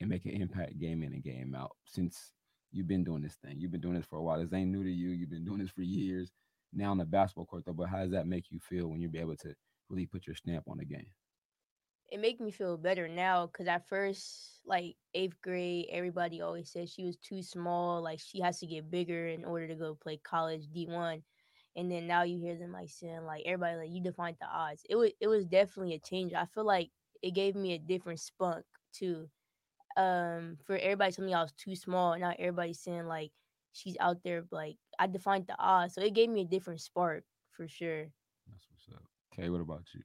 [0.01, 1.73] and make an impact game in and game out?
[1.85, 2.33] Since
[2.73, 4.41] you've been doing this thing, you've been doing this for a while.
[4.41, 5.11] This ain't new to you.
[5.11, 6.33] You've been doing this for years
[6.73, 7.73] now on the basketball court, though.
[7.73, 9.55] But how does that make you feel when you be able to
[9.89, 11.07] really put your stamp on the game?
[12.11, 16.89] It make me feel better now because at first, like eighth grade, everybody always said
[16.89, 18.03] she was too small.
[18.03, 21.23] Like she has to get bigger in order to go play college D one.
[21.77, 24.85] And then now you hear them like saying like everybody like you defined the odds.
[24.89, 26.33] It was it was definitely a change.
[26.35, 26.91] I feel like
[27.23, 29.29] it gave me a different spunk too.
[29.97, 33.33] Um, for everybody telling me I was too small, now everybody's saying like
[33.73, 35.95] she's out there like I defined the odds.
[35.95, 38.07] So it gave me a different spark for sure.
[38.47, 39.05] That's what's up.
[39.33, 40.03] Okay, what about you?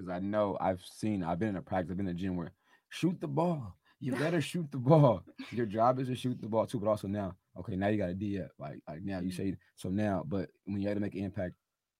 [0.00, 2.36] Because I know I've seen, I've been in a practice, I've been in a gym
[2.36, 2.52] where
[2.88, 3.76] shoot the ball.
[4.00, 5.22] You better shoot the ball.
[5.50, 8.08] Your job is to shoot the ball too, but also now, okay, now you got
[8.08, 8.50] a D up.
[8.58, 9.50] Like, like now you mm-hmm.
[9.50, 11.54] say so now, but when you had to make an impact,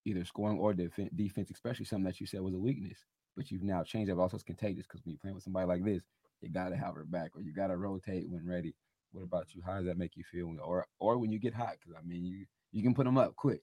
[0.06, 3.04] either scoring or defen- defense, especially something that you said was a weakness,
[3.36, 4.16] but you've now changed that.
[4.16, 6.02] but Also, it's contagious because when you're playing with somebody like this,
[6.40, 8.74] you gotta have her back or you gotta rotate when ready.
[9.12, 9.62] What about you?
[9.64, 10.46] How does that make you feel?
[10.46, 11.74] When, or or when you get hot?
[11.80, 13.60] Because I mean, you you can put them up quick.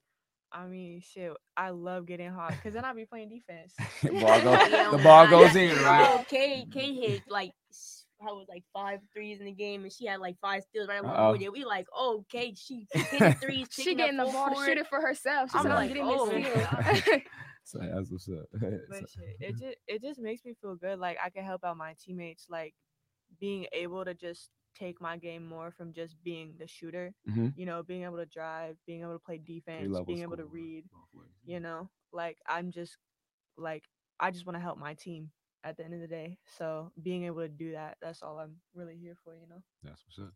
[0.52, 3.74] I mean, shit, I love getting hot because then I'll be playing defense.
[4.04, 6.26] ball goes, the ball goes in, Bro, right?
[6.28, 6.72] Kay, mm-hmm.
[6.72, 10.20] Kay hit like s- I was like five threes in the game, and she had
[10.20, 11.12] like five steals right Uh-oh.
[11.12, 11.52] along with.
[11.54, 14.68] We like, oh, Kay, she hitting threes, She getting the full ball to court.
[14.68, 15.52] shoot it for herself.
[15.52, 17.22] She I'm said, I'm like, getting oh, this steal.
[17.64, 18.46] So that's what's up.
[18.54, 19.60] But shit, it mm-hmm.
[19.60, 21.00] just it just makes me feel good.
[21.00, 22.46] Like I can help out my teammates.
[22.50, 22.74] Like
[23.40, 27.14] being able to just take my game more from just being the shooter.
[27.28, 27.54] Mhm.
[27.56, 30.86] You know, being able to drive, being able to play defense, being able to read.
[31.46, 32.98] You know, like I'm just
[33.58, 33.84] like
[34.20, 35.32] I just want to help my team
[35.64, 36.40] at the end of the day.
[36.46, 39.36] So being able to do that, that's all I'm really here for.
[39.36, 39.64] You know.
[39.84, 40.34] That's what's up.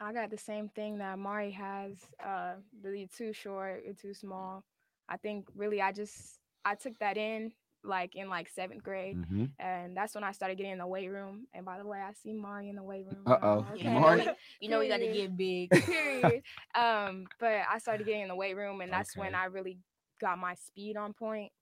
[0.00, 1.98] I got the same thing that Mari has.
[2.22, 4.64] Uh, really too short or too small.
[5.08, 7.52] I think really I just I took that in
[7.86, 9.44] like in like seventh grade, Mm-hmm.
[9.58, 11.46] and that's when I started getting in the weight room.
[11.54, 13.22] And by the way, I see Mari in the weight room.
[13.26, 13.66] Uh-oh.
[13.80, 14.26] I'm Mari-
[14.60, 15.70] you know, we got to get big.
[15.84, 16.42] period.
[16.74, 19.78] um, but I started getting in the weight room, and that's when I really
[20.20, 21.52] got my speed on point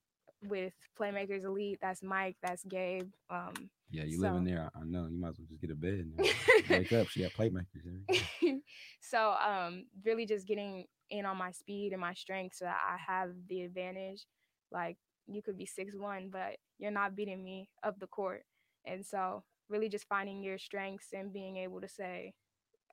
[0.42, 1.78] with Playmakers Elite.
[1.80, 2.36] That's Mike.
[2.42, 3.10] That's Gabe.
[3.30, 3.54] Um,
[3.90, 4.70] Yeah, you live in there.
[4.74, 5.06] I I know.
[5.10, 6.06] You might as well just get a bed.
[6.18, 6.20] And
[6.70, 7.08] wake up.
[7.08, 8.60] She got playmakers.
[9.00, 12.96] so um, really just getting in on my speed and my strength, so that I
[13.12, 14.24] have the advantage.
[14.72, 18.42] Like you could be six one, but you're not beating me up the court,
[18.84, 22.34] and so really just finding your strengths and being able to say,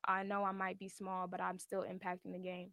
[0.07, 2.71] I know I might be small, but I'm still impacting the game.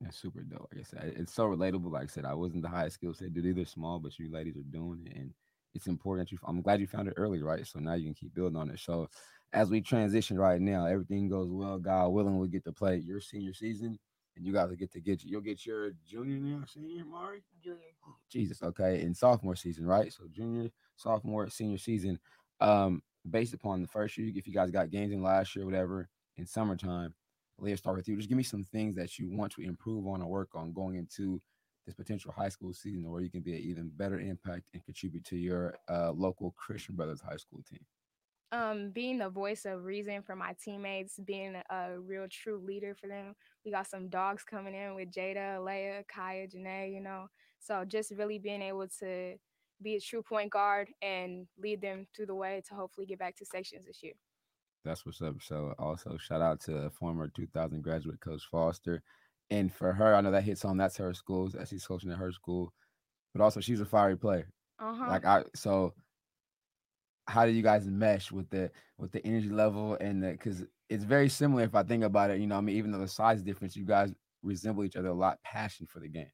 [0.00, 0.68] That's super dope.
[0.72, 1.90] Like I said, it's so relatable.
[1.90, 4.56] Like I said, I wasn't the highest skill set dude either, small, but you ladies
[4.56, 5.32] are doing it, and
[5.74, 6.38] it's important that you.
[6.46, 7.66] I'm glad you found it early, right?
[7.66, 8.80] So now you can keep building on it.
[8.80, 9.08] So
[9.52, 11.78] as we transition right now, everything goes well.
[11.78, 13.98] God willing, we get to play your senior season,
[14.38, 17.42] and you guys will get to get you'll get your junior now, senior, Mari.
[17.62, 17.78] Junior.
[18.30, 20.12] Jesus, okay, in sophomore season, right?
[20.12, 22.18] So junior, sophomore, senior season.
[22.60, 26.08] Um, based upon the first year, if you guys got games in last year, whatever,
[26.36, 27.14] in summertime,
[27.58, 28.16] Leah, start with you.
[28.16, 30.94] Just give me some things that you want to improve on or work on going
[30.94, 31.42] into
[31.84, 35.24] this potential high school season where you can be an even better impact and contribute
[35.24, 37.80] to your uh, local Christian Brothers high school team.
[38.50, 43.06] Um, being the voice of reason for my teammates, being a real true leader for
[43.06, 43.34] them.
[43.64, 47.26] We got some dogs coming in with Jada, Leia, Kaya, Janae, you know.
[47.60, 49.34] So just really being able to
[49.82, 53.36] be a true point guard and lead them through the way to hopefully get back
[53.36, 54.14] to sections this year.
[54.84, 55.36] That's what's up.
[55.42, 59.02] So also shout out to former 2000 graduate Coach Foster.
[59.50, 61.48] And for her, I know that hits on that's her school.
[61.50, 62.72] That she's coaching at her school,
[63.34, 64.50] but also she's a fiery player.
[64.78, 65.06] Uh-huh.
[65.08, 65.94] Like I, so
[67.28, 71.04] how do you guys mesh with the with the energy level and the because it's
[71.04, 72.40] very similar if I think about it.
[72.40, 74.12] You know, I mean, even though the size difference, you guys
[74.42, 75.38] resemble each other a lot.
[75.42, 76.30] Passion for the game.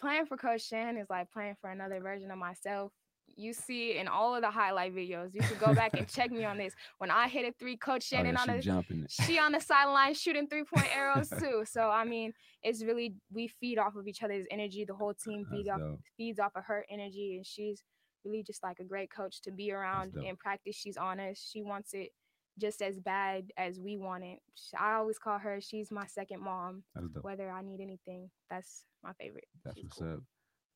[0.00, 2.92] Playing for Coach Shan is like playing for another version of myself
[3.36, 5.34] you see in all of the highlight videos.
[5.34, 6.74] You can go back and check me on this.
[6.98, 10.14] When I hit a three, Coach Oh, yeah, Shannon on the she on the sideline
[10.14, 11.64] shooting three point arrows too.
[11.66, 14.84] So I mean, it's really we feed off of each other's energy.
[14.84, 15.80] The whole team feeds off
[16.16, 17.82] feeds off of her energy, and she's
[18.24, 20.24] really just like a great coach to be around dope.
[20.24, 20.76] in practice.
[20.76, 21.50] She's honest.
[21.52, 22.10] She wants it
[22.58, 24.38] just as bad as we want it.
[24.78, 25.60] I always call her.
[25.60, 26.82] She's my second mom.
[27.22, 29.46] Whether I need anything, that's my favorite.
[29.64, 30.12] That's She's what's cool.
[30.14, 30.20] up.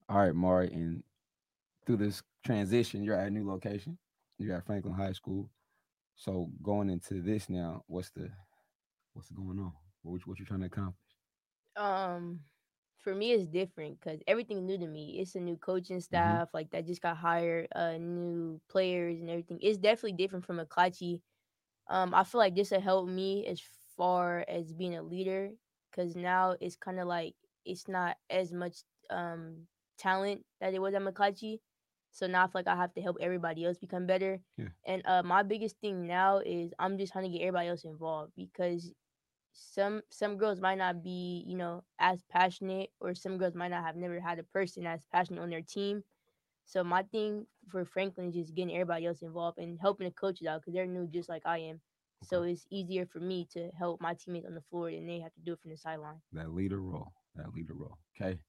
[0.08, 1.02] All right, Mari, and
[1.86, 3.98] through this transition, you're at a new location.
[4.38, 5.50] You're at Franklin High School.
[6.16, 8.30] So going into this now, what's the
[9.12, 9.72] what's going on?
[10.02, 10.96] What you- what you trying to accomplish?
[11.76, 12.40] Um,
[13.00, 15.18] for me, it's different because everything new to me.
[15.20, 19.58] It's a new coaching staff, like that just got hired, uh, new players and everything.
[19.62, 21.20] It's definitely different from McClatchy.
[21.88, 23.60] Um, I feel like this will help me as
[23.96, 25.50] far as being a leader
[25.90, 27.34] because now it's kind of like
[27.64, 28.78] it's not as much
[29.10, 29.66] um
[29.98, 31.58] talent that it was at McClatchy.
[32.10, 34.40] So now I feel like I have to help everybody else become better.
[34.56, 34.68] Yeah.
[34.86, 38.32] And uh, my biggest thing now is I'm just trying to get everybody else involved
[38.36, 38.92] because
[39.52, 43.84] some some girls might not be you know as passionate or some girls might not
[43.84, 46.02] have never had a person as passionate on their team
[46.64, 50.46] so my thing for franklin is just getting everybody else involved and helping the coaches
[50.46, 51.80] out because they're new just like i am
[52.22, 55.32] so it's easier for me to help my teammates on the floor than they have
[55.34, 57.12] to do it from the sideline That leader role.
[57.34, 57.98] That leader role.
[58.14, 58.40] Okay.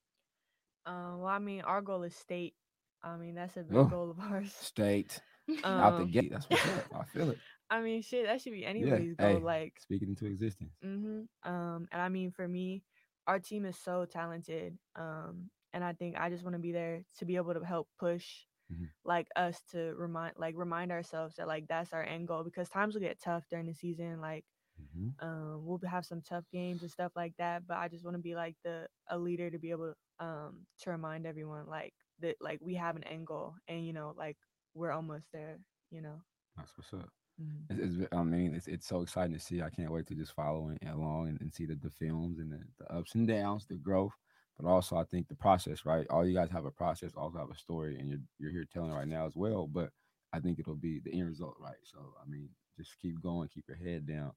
[0.86, 2.56] Uh, well, I mean, our goal is state.
[3.04, 3.90] I mean, that's a big Oh.
[3.90, 4.56] goal of ours.
[4.60, 5.22] State
[5.80, 6.32] out the Um, gate.
[6.32, 6.86] That's what's up.
[6.94, 7.40] I feel it.
[7.70, 9.40] I mean, shit, that should be anybody's goal.
[9.40, 9.42] hey.
[9.42, 10.74] Like, speaking into existence.
[10.82, 12.84] hmm Um, and I mean, for me,
[13.28, 14.78] our team is so talented.
[14.96, 17.88] Um, and I think I just want to be there to be able to help
[18.00, 18.90] push, Mhm.
[19.04, 22.96] like us to remind, like remind ourselves that like that's our end goal because times
[22.96, 24.20] will get tough during the season.
[24.20, 24.46] Like,
[24.80, 25.14] Mhm.
[25.20, 27.68] um, we'll have some tough games and stuff like that.
[27.68, 30.92] But I just want to be like the a leader to be able um to
[30.92, 34.38] remind everyone like that like we have an end goal and you know like
[34.74, 35.60] we're almost there.
[35.92, 36.22] You know.
[36.56, 37.10] That's what's up.
[37.40, 37.66] Mhm.
[37.70, 39.62] It's, it's, I mean, it's it's so exciting to see.
[39.62, 42.60] I can't wait to just follow along and, and see the, the films and the,
[42.80, 44.14] the ups and downs, the growth,
[44.60, 46.08] but also I think the process, right?
[46.10, 48.92] All you guys have a process, also have a story, and you're you're here telling
[48.92, 49.68] right now as well.
[49.68, 49.90] But
[50.34, 51.78] I think it'll be the end result, right?
[51.84, 54.32] So I mean, just keep going, keep your head down.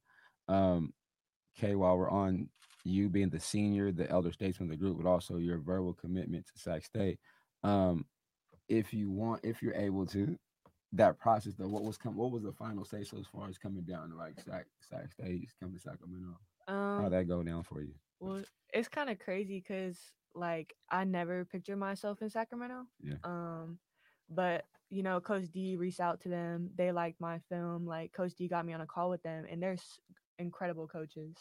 [0.48, 0.92] Um,
[1.56, 2.48] Kay, while we're on
[2.84, 6.46] you being the senior, the elder statesman of the group, but also your verbal commitment
[6.46, 7.18] to Sac State.
[7.62, 8.06] Um,
[8.68, 10.36] if you want, if you're able to,
[10.94, 13.58] that process though, what was com- what was the final say so as far as
[13.58, 16.38] coming down to like Sac Sac State, coming to Sacramento?
[16.68, 17.94] Um, How'd that go down for you?
[18.20, 19.98] Well, it's kind of crazy because
[20.34, 22.84] like I never pictured myself in Sacramento.
[23.02, 23.14] Yeah.
[23.24, 23.78] Um,
[24.28, 26.70] but you know, Coach D reached out to them.
[26.76, 27.86] They liked my film.
[27.86, 29.98] Like Coach D got me on a call with them, and they're s-
[30.38, 31.34] incredible coaches.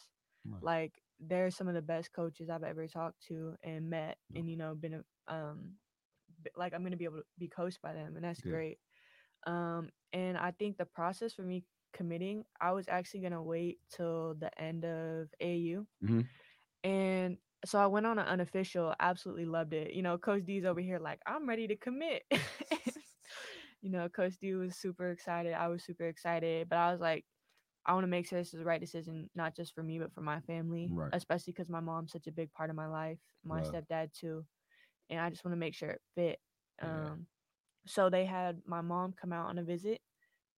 [0.46, 0.64] Nice.
[0.64, 4.40] Like they're some of the best coaches I've ever talked to and met, Yeah.
[4.40, 5.74] and you know, been a, um,
[6.56, 8.52] like I'm gonna be able to be coached by them, and that's Good.
[8.54, 8.78] great.
[9.46, 14.36] Um, and I think the process for me committing, I was actually gonna wait till
[14.36, 15.88] the end of AU.
[16.02, 16.30] Mhm.
[16.84, 19.94] And so I went on an unofficial, absolutely loved it.
[19.94, 22.24] You know, Coach D's over here like, I'm ready to commit.
[23.82, 25.54] you know, Coach D was super excited.
[25.54, 27.26] I was super excited, but I was like,
[27.86, 30.14] I want to make sure this is the right decision, not just for me, but
[30.14, 31.14] for my family, Right.
[31.14, 33.62] especially because my mom's such a big part of my life, my Love.
[33.62, 34.46] stepdad too.
[35.10, 36.40] And I just want to make sure it fit.
[36.82, 37.28] Um,
[37.86, 40.00] so they had my mom come out on a visit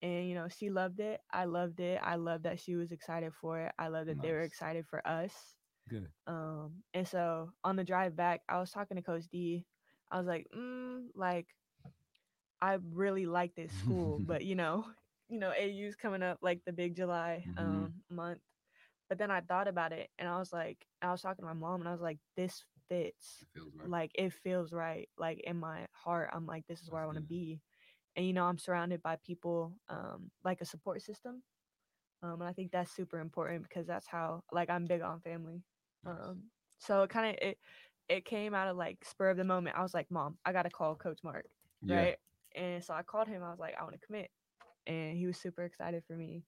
[0.02, 3.34] and you know she loved it i loved it i loved that she was excited
[3.34, 5.34] for it i love that they were excited for us
[5.90, 6.10] Good.
[6.28, 9.66] um and so on the drive back i was talking to coach d
[10.12, 11.48] i was like mm, like
[12.62, 14.86] i really like this school but you know
[15.30, 17.58] you know au's coming up like the big july Mhm.
[17.58, 18.40] um month
[19.10, 21.54] but then i thought about it and i was like i was talking to my
[21.54, 23.90] mom and i was like this fits It feels right.
[23.90, 27.18] like it feels right like in my heart i'm like this is where i want
[27.18, 27.60] to be
[28.16, 31.44] and you know I'm surrounded by people um, like a support system,
[32.22, 35.64] um, and I think that's super important because that's how like I'm big on family.
[36.06, 36.44] Um,
[36.80, 37.58] so it kind of it
[38.10, 39.78] it came out of like spur of the moment.
[39.78, 41.46] I was like, Mom, I gotta call Coach Mark,
[41.84, 41.96] Yeah.
[41.96, 42.18] right?
[42.56, 43.44] And so I called him.
[43.44, 44.30] I was like, I want to commit,
[44.88, 46.44] and he was super excited for me.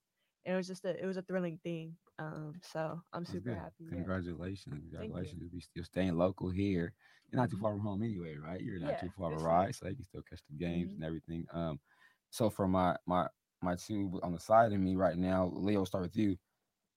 [0.45, 1.95] And it was just a it was a thrilling thing.
[2.19, 3.85] Um, so I'm super happy.
[3.85, 3.89] yeah.
[3.89, 4.83] Congratulations.
[4.83, 4.89] you.
[4.89, 5.41] Congratulations.
[5.41, 6.93] You'll be still staying local here.
[7.31, 7.61] You're not too Mhm.
[7.61, 8.61] far from home anyway, right?
[8.61, 10.91] You're not Yeah, too far of a ride, so you can still catch the games
[10.91, 10.95] Mhm.
[10.95, 11.45] and everything.
[11.51, 11.79] Um,
[12.29, 13.27] so for my my
[13.61, 16.37] my two on the side of me right now, Leah, start with you.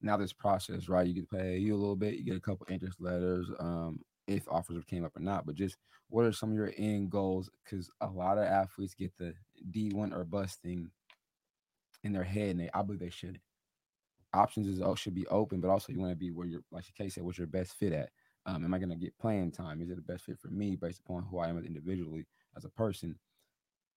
[0.03, 1.07] Now this process, right?
[1.07, 4.01] You get to pay you a little bit, you get a couple interest letters, um,
[4.27, 5.47] if offers came up or not.
[5.47, 5.77] But just
[6.09, 7.51] what are some of your end goals?
[7.65, 9.35] Because a lot of athletes get the
[9.71, 10.91] D one or bust thing
[12.05, 13.41] in their head, and they I believe they shouldn't
[14.35, 17.09] options is should be open, but also you want to be where you're like Kay
[17.09, 18.11] said, what's your best fit at?
[18.47, 19.83] Um, am I going to get playing time?
[19.83, 22.71] Is it the best fit for me based upon who I am individually as a
[22.71, 23.19] person?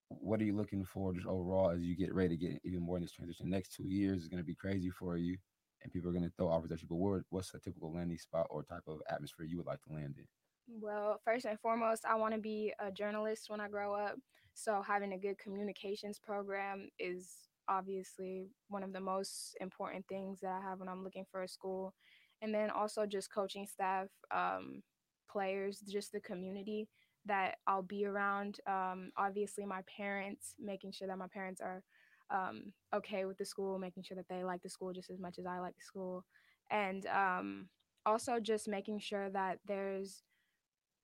[0.10, 2.98] What are you looking for just overall as you get ready to get even more
[2.98, 3.50] in this transition?
[3.50, 5.38] next two years is going to be crazy for you,
[5.82, 6.88] and people are going to throw offers at you.
[6.90, 10.16] But what's a typical landing spot or type of atmosphere you would like to land
[10.18, 10.26] in?
[10.68, 14.16] Well, first and foremost, I want to be a journalist when I grow up.
[14.54, 20.52] So having a good communications program is obviously one of the most important things that
[20.52, 21.94] I have when I'm looking for a school.
[22.42, 24.82] And then also just coaching staff, um,
[25.32, 26.90] players, just the community
[27.26, 28.60] that I'll be around.
[28.68, 31.84] Um, obviously, my parents, making sure that my parents are
[32.32, 35.38] um, okay with the school, making sure that they like the school just as much
[35.38, 36.26] as I like the school.
[36.72, 37.70] And um,
[38.06, 40.24] also just making sure that there's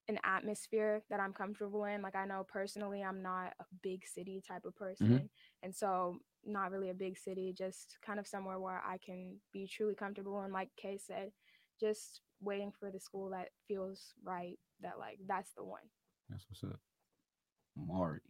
[0.08, 2.02] an atmosphere that I'm comfortable in.
[2.02, 5.30] Like I know personally I'm not a big city type of person.
[5.64, 9.68] And so not really a big city, just kind of somewhere where I can be
[9.68, 11.32] truly comfortable and like Kay said,
[11.80, 15.82] just waiting for the school that feels right, that like that's the one.
[16.30, 16.80] That's what's up.
[17.76, 18.22] Mari.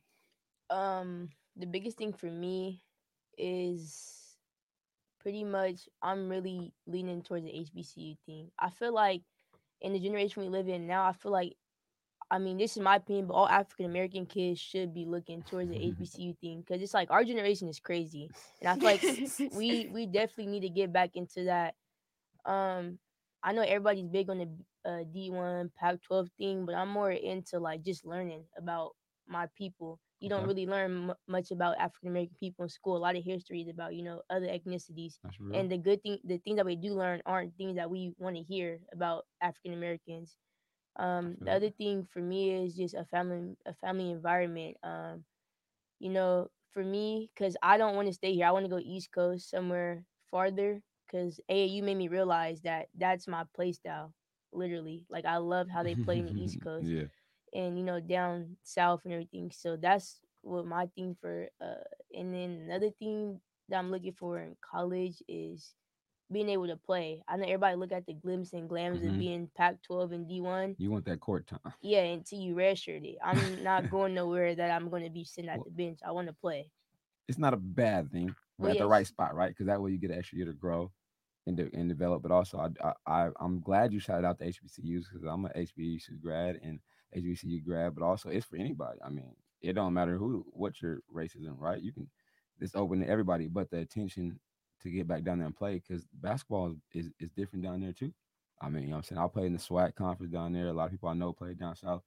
[0.69, 2.83] Um, the biggest thing for me
[3.37, 4.37] is
[5.21, 8.51] pretty much I'm really leaning towards the HBCU thing.
[8.59, 9.21] I feel like
[9.81, 11.55] in the generation we live in now, I feel like
[12.29, 15.69] I mean, this is my opinion, but all African American kids should be looking towards
[15.69, 19.03] the HBCU thing because it's like our generation is crazy, and I feel like
[19.49, 21.75] we we definitely need to get back into that.
[22.45, 22.99] Um,
[23.43, 24.49] I know everybody's big on the
[24.89, 28.91] uh, D1 Pac-12 thing, but I'm more into like just learning about
[29.27, 29.99] my people.
[30.19, 32.97] You don't really learn m- much about African American people in school.
[32.97, 35.15] A lot of history is about you know other ethnicities,
[35.53, 38.35] and the good thing, the things that we do learn aren't things that we want
[38.35, 40.35] to hear about African Americans.
[40.97, 44.77] Um, the other thing for me is just a family, a family environment.
[44.83, 45.25] Um,
[45.99, 48.45] you know, for me, cause I don't want to stay here.
[48.45, 50.81] I want to go East Coast somewhere farther.
[51.11, 54.13] Cause AAU made me realize that that's my play style.
[54.51, 57.05] Literally, like I love how they play in the East Coast yeah.
[57.53, 59.51] and you know down south and everything.
[59.51, 61.47] So that's what my thing for.
[61.61, 61.83] Uh,
[62.13, 65.75] and then another thing that I'm looking for in college is
[66.31, 67.23] being able to play.
[67.27, 69.09] I know everybody look at the glimpse and glams Mhm.
[69.11, 70.75] of being Pac-12 and D1.
[70.77, 71.73] You want that court time.
[71.81, 73.17] Yeah, until you redshirt it.
[73.23, 75.99] I'm not going nowhere that I'm going to be sitting at Well- the bench.
[76.05, 76.69] I want to play.
[77.29, 79.49] it's not a bad thing, Well, at the right spot, right?
[79.49, 80.91] Because that way you get an extra year to grow
[81.45, 82.21] and de- and develop.
[82.21, 82.93] But also, I, I
[83.27, 86.79] I- I'm glad you shouted out the HBCUs because I'm an HBCU grad and
[87.15, 88.99] HBCU grad, but also it's for anybody.
[89.03, 91.81] I mean, it don't matter who what your race is in, right?
[91.81, 92.09] You can
[92.59, 94.39] it's open to everybody, but the attention
[94.91, 97.93] to get back down there and play because basketball is, is is different down there
[97.93, 98.13] too.
[98.61, 99.21] I mean, you know what I'm saying?
[99.21, 100.67] I play in the SWAC conference down there.
[100.67, 102.01] A lot of people I know played down south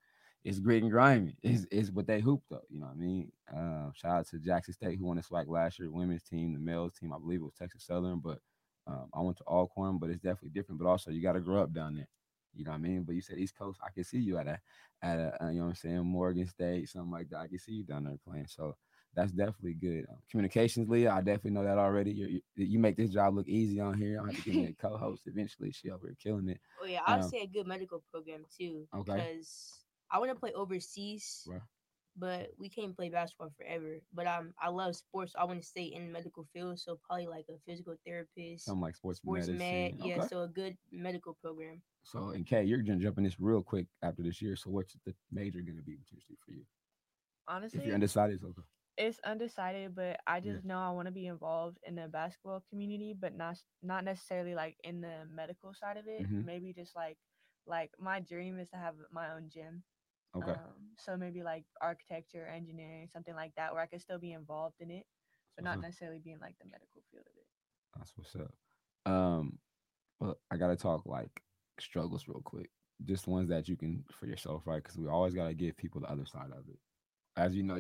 [0.45, 1.37] it's grit and grimy.
[1.43, 2.63] It's, it's what they hoop though.
[2.71, 3.33] You know what I mean?
[3.55, 6.59] Uh, shout out to Jackson State who won the SWAC last year, women's team, the
[6.59, 7.13] males team.
[7.13, 8.39] I believe it was Texas Southern, but
[8.87, 10.81] um, I went to Alcorn, but it's definitely different.
[10.81, 12.09] But also you got to grow up down there.
[12.55, 13.03] You know what I mean?
[13.03, 14.59] But you said East Coast, I can see you at a
[15.03, 17.39] at a uh, you know what I'm saying Morgan State, something like that.
[17.39, 18.47] I can see you down there playing.
[18.49, 18.77] So
[19.15, 20.07] that's definitely good.
[20.11, 22.13] Um, communications, Leah, I definitely know that already.
[22.13, 24.21] You, you you make this job look easy on here.
[24.23, 25.73] I have to get me a co-host eventually.
[25.73, 26.61] She over here killing it.
[26.83, 28.87] Oh yeah, I'd Um, say a good medical program too.
[28.95, 29.13] Okay.
[29.15, 31.61] Because I want to play overseas, Right.
[32.17, 33.99] but we can't play basketball forever.
[34.15, 35.33] But um, I love sports.
[35.39, 38.81] I want to stay in the medical field, so probably like a physical therapist, Something
[38.83, 39.59] like sports, sports medicine.
[39.59, 39.95] med.
[40.05, 41.83] Yeah, so a good medical program.
[42.03, 44.57] So, and Kay, you're gonna jump in this real quick after this year.
[44.57, 46.63] So, what's the major gonna be potentially for you?
[47.47, 48.63] Honestly, If you're undecided, it's okay.
[48.97, 50.53] It's undecided, but I Yeah.
[50.53, 54.55] just know I want to be involved in the basketball community, but not not necessarily
[54.55, 56.27] like in the medical side of it.
[56.27, 56.43] Mhm.
[56.43, 57.19] Maybe just like
[57.67, 59.85] like my dream is to have my own gym.
[60.35, 60.57] Okay.
[60.57, 64.77] Um, so maybe like architecture, engineering, something like that, where I could still be involved
[64.81, 65.07] in it,
[65.57, 65.83] but not Mhm.
[65.83, 67.47] necessarily be in like the medical field of it.
[67.97, 68.55] That's what's up.
[69.11, 69.59] Um,
[70.21, 71.43] well, I gotta talk like
[71.81, 72.71] struggles real quick.
[73.05, 74.83] Just ones that you can for yourself, right?
[74.83, 76.79] Because we always gotta give people the other side of it.
[77.41, 77.79] As you know,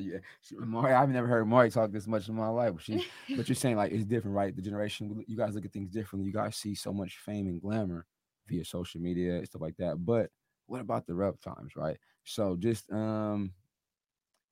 [0.58, 2.72] Mari, I've never heard Mari talk this much in my life.
[2.74, 3.06] But she,
[3.36, 4.54] but you're saying like it's different, right?
[4.54, 6.26] The generation, you guys look at things differently.
[6.26, 8.06] You guys see so much fame and glamour
[8.48, 10.04] via social media and stuff like that.
[10.04, 10.30] But
[10.66, 11.98] what about the rough times, right?
[12.24, 13.52] So just um,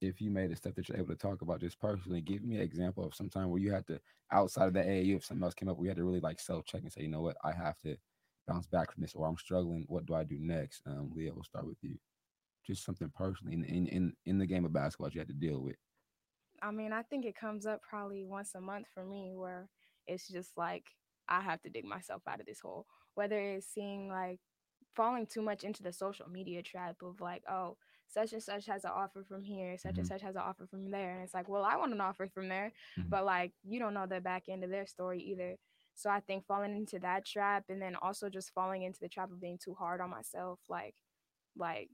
[0.00, 2.56] if you made a stuff that you're able to talk about just personally, give me
[2.56, 3.98] an example of some time where you had to
[4.30, 6.64] outside of the AAU, if something else came up, we had to really like self
[6.66, 7.96] check and say, you know what, I have to
[8.46, 9.84] bounce back from this, or I'm struggling.
[9.88, 10.82] What do I do next?
[10.86, 11.96] Um, Leah, we'll start with you.
[12.66, 15.60] Just something personally in in in, in the game of basketball you had to deal
[15.60, 15.76] with.
[16.60, 19.68] I mean, I think it comes up probably once a month for me where
[20.06, 20.84] it's just like
[21.28, 22.86] I have to dig myself out of this hole.
[23.14, 24.40] Whether it's seeing like
[24.94, 27.76] falling too much into the social media trap of like, oh,
[28.08, 29.98] such and such has an offer from here, such Mhm.
[29.98, 31.14] and such has an offer from there.
[31.14, 33.08] And it's like, well, I want an offer from there, Mhm.
[33.10, 35.56] but like you don't know the back end of their story either.
[35.94, 39.30] So I think falling into that trap and then also just falling into the trap
[39.30, 40.94] of being too hard on myself, like
[41.56, 41.90] like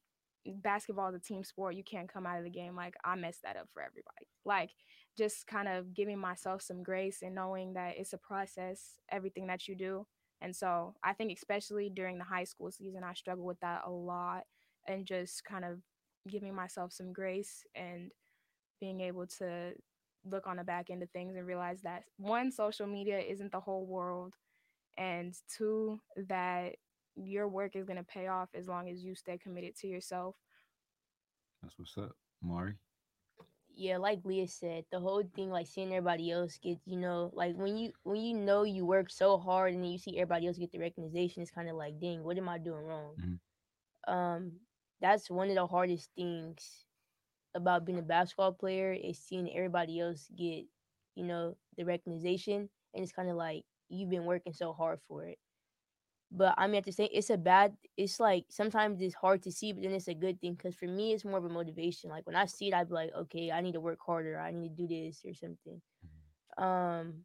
[0.46, 1.74] basketball is a team sport.
[1.74, 4.28] You can't come out of the game like I messed that up for everybody.
[4.44, 4.70] Like
[5.16, 9.68] just kind of giving myself some grace and knowing that it's a process, everything that
[9.68, 10.06] you do.
[10.40, 13.90] And so I think especially during the high school season, I struggle with that a
[13.90, 14.42] lot
[14.86, 15.78] and just kind of
[16.28, 18.10] giving myself some grace and
[18.80, 19.72] being able to
[20.24, 23.60] look on the back end of things and realize that one, social media isn't the
[23.60, 24.34] whole world.
[24.96, 26.76] And two, that
[27.16, 30.36] your work is going to pay off as long as you stay committed to yourself.
[31.62, 32.74] That's what's up, Mari.
[33.74, 37.56] yeah, like Leah said, the whole thing like seeing everybody else get, you know, like
[37.56, 40.58] when you when you know you work so hard and then you see everybody else
[40.58, 43.16] get the recognition, it's kind of like, dang, what am I doing wrong?
[43.16, 43.40] Mhm.
[44.06, 44.52] Um,
[45.00, 46.84] that's one of the hardest things
[47.54, 50.64] about being a basketball player is seeing everybody else get,
[51.14, 55.24] you know, the recognition, and it's kind of like you've been working so hard for
[55.26, 55.38] it.
[56.30, 57.76] But I mean, at the same, it's a bad.
[57.96, 60.86] It's like sometimes it's hard to see, but then it's a good thing because for
[60.86, 62.10] me, it's more of a motivation.
[62.10, 64.38] Like when I see it, I'd be like, okay, I need to work harder.
[64.38, 65.80] I need to do this or something.
[66.58, 67.24] Um,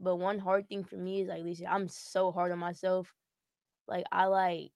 [0.00, 3.14] but one hard thing for me is like, listen, I'm so hard on myself.
[3.86, 4.72] Like I like,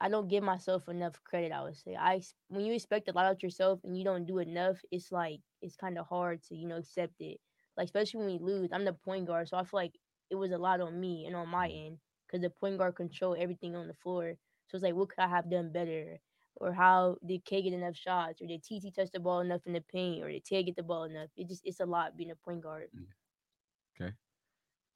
[0.00, 1.52] I don't give myself enough credit.
[1.52, 4.38] I would say, I when you expect a lot out yourself and you don't do
[4.38, 7.40] enough, it's like it's kind of hard to you know accept it.
[7.76, 9.94] Like especially when we lose, I'm the point guard, so I feel like
[10.30, 11.98] it was a lot on me and on my end
[12.34, 14.34] because the point guard control everything on the floor.
[14.68, 16.18] So it's like, what could I have done better?
[16.56, 18.40] Or how did K get enough shots?
[18.42, 20.22] Or did TT touch the ball enough in the paint?
[20.22, 21.28] Or did Tay get the ball enough?
[21.36, 22.88] It just it's a lot being a point guard.
[24.00, 24.12] Okay.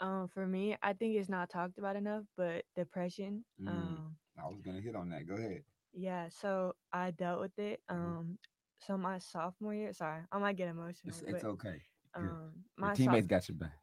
[0.00, 3.44] Um, for me, I think it's not talked about enough, but depression.
[3.60, 3.68] Mm.
[3.68, 5.26] Um, I was gonna hit on that.
[5.26, 5.62] Go ahead.
[5.92, 6.28] yeah.
[6.28, 7.80] So I dealt with it.
[7.90, 7.94] Mhm.
[7.94, 8.38] Um,
[8.80, 9.92] so my sophomore year.
[9.92, 11.08] Sorry, I might get emotional.
[11.08, 11.82] It's, it's but, okay.
[12.14, 13.78] Um, Your my teammates soph- got your back.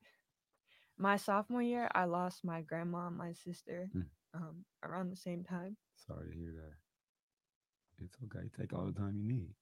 [0.98, 3.90] My sophomore year, I lost my grandma and my sister.
[3.96, 4.06] Mm.
[4.34, 5.78] Um, around the same time.
[5.96, 8.04] Sorry to hear that.
[8.04, 8.50] It's okay.
[8.60, 9.54] Take all the time you need.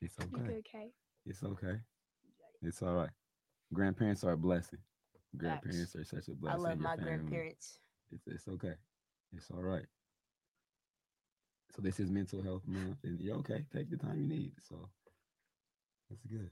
[0.00, 0.46] It's okay.
[0.46, 0.92] good, Kay?
[1.26, 1.80] It's okay.
[2.62, 3.10] It's all right.
[3.72, 4.78] Grandparents are a blessing.
[5.36, 6.64] Grandparents are such a blessing.
[6.64, 7.10] I love my family.
[7.10, 7.78] grandparents.
[8.10, 8.74] It's it's okay.
[9.36, 9.84] It's all right.
[11.76, 13.66] So this is mental health month, and you're okay.
[13.72, 14.52] Take the time you need.
[14.66, 14.88] So
[16.08, 16.50] that's good.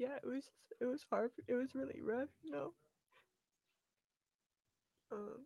[0.00, 0.48] Yeah, it was
[0.80, 1.30] it was hard.
[1.46, 2.72] It was really rough, you know.
[5.12, 5.44] Um,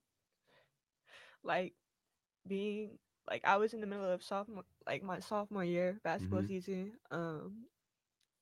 [1.43, 1.75] like
[2.47, 2.99] being
[3.29, 6.49] like I was in the middle of sophomore, like my sophomore year basketball Mhm.
[6.49, 6.93] season.
[7.11, 7.67] Um,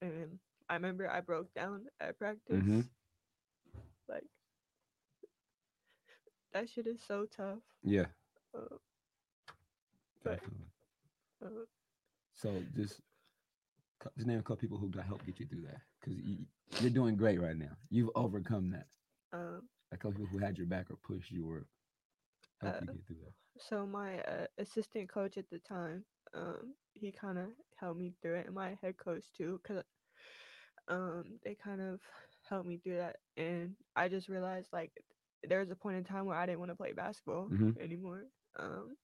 [0.02, 0.38] and
[0.68, 2.62] I remember I broke down at practice.
[2.62, 2.84] Mhm.
[4.08, 4.28] Like
[6.52, 7.62] that shit is so tough.
[7.82, 8.06] Yeah.
[8.54, 8.76] Uh,
[10.22, 10.66] But- Definitely.
[11.42, 11.66] uh,
[12.34, 13.00] So just
[14.16, 16.38] just name a couple people who got help get you through that because you,
[16.80, 17.76] you're doing great right now.
[17.90, 18.88] You've overcome that.
[19.32, 21.66] um, A couple people who had your back or pushed you or
[22.60, 23.34] helped you Uh, get through that.
[23.58, 28.34] so my uh, assistant coach at the time um he kind of helped me through
[28.36, 29.82] it and my head coach too because
[30.88, 32.00] um they kind of
[32.48, 34.92] helped me through that and i just realized like
[35.44, 37.78] there was a point in time where i didn't want to play basketball Mhm.
[37.80, 38.24] anymore
[38.58, 38.96] um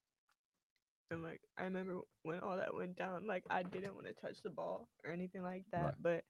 [1.10, 4.42] and like i remember when all that went down like i didn't want to touch
[4.42, 5.94] the ball or anything like that Right.
[6.00, 6.22] but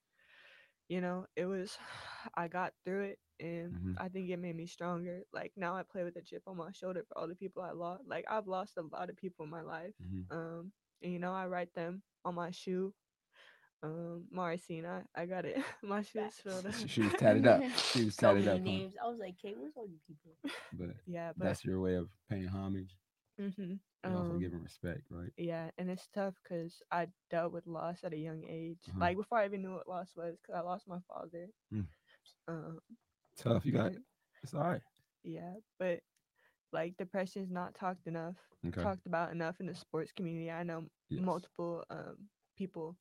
[0.89, 1.79] you know it was
[2.35, 3.97] i got through it and Mhm.
[3.99, 6.71] i think it made me stronger like now i play with a chip on my
[6.73, 9.51] shoulder for all the people i lost like i've lost a lot of people in
[9.51, 10.25] my life Mhm.
[10.31, 10.73] um
[11.03, 12.93] and you know i write them on my shoe
[13.83, 15.57] um Marcina, I got it.
[15.83, 16.75] my shoes filled up.
[16.89, 17.63] She was tatted up.
[17.93, 18.61] She was So tatted many up.
[18.65, 18.71] huh?
[18.71, 18.95] names.
[19.03, 20.33] I was like, Kate, where's all these people?
[20.73, 22.97] But yeah, but that's your way of paying homage
[23.39, 23.75] hmm
[24.05, 25.33] and also um, giving respect, right?
[25.37, 29.01] yeah, and it's tough because I dealt with loss at a young age, Uh-huh.
[29.01, 31.49] like before I even knew what loss was, because I lost my father.
[31.73, 31.87] Mm.
[32.49, 32.79] Um,
[33.37, 33.65] Tough.
[33.67, 34.05] You got and-
[34.43, 34.83] it's all right.
[35.23, 36.01] yeah, but
[36.73, 38.37] like depression is not talked enough
[38.67, 38.83] Okay.
[38.83, 40.51] talked about enough in the sports community.
[40.51, 41.23] I know Yes.
[41.25, 42.97] multiple um, people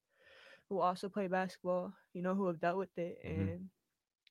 [0.69, 3.49] who also play basketball, you know, who have dealt with it, Mhm.
[3.49, 3.69] and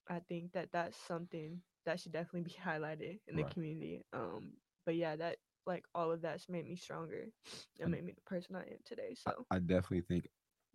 [0.08, 3.52] I think that that's something that should definitely be highlighted in the Right.
[3.52, 4.04] community.
[4.12, 4.52] Um,
[4.84, 7.26] but yeah, that like all of that's made me stronger
[7.80, 9.14] and made me the person I am today.
[9.14, 10.28] So I definitely think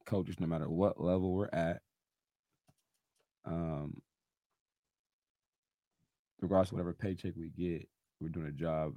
[0.05, 1.81] coaches, no matter what level we're at,
[3.45, 4.01] um,
[6.41, 7.87] regardless of whatever paycheck we get,
[8.19, 8.93] we're doing a job.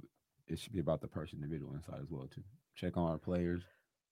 [0.47, 2.43] It should be about the person, individual inside as well too.
[2.75, 3.63] Check on our players,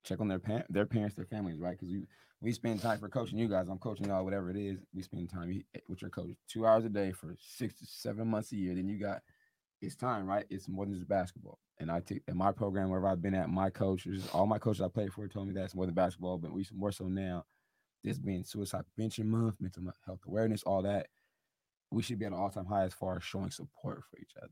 [0.03, 1.77] check on their pa- their parents, their families, right?
[1.77, 2.05] Because we
[2.41, 3.67] we spend time for coaching you guys.
[3.69, 4.79] I'm coaching y'all, whatever it is.
[4.93, 8.51] We spend time with your coach two hours a day for six to seven months
[8.51, 8.75] a year.
[8.75, 9.21] Then you got
[9.83, 10.45] it's time, right?
[10.49, 11.59] It's more than just basketball.
[11.79, 14.81] And I take in my program wherever I've been at, my coaches, all my coaches
[14.81, 17.45] I played for told me that's more than basketball, but we more so now.
[18.03, 21.07] This being suicide prevention month, mental health awareness, all that,
[21.89, 24.51] we should be at an all-time high as far as showing support for each other.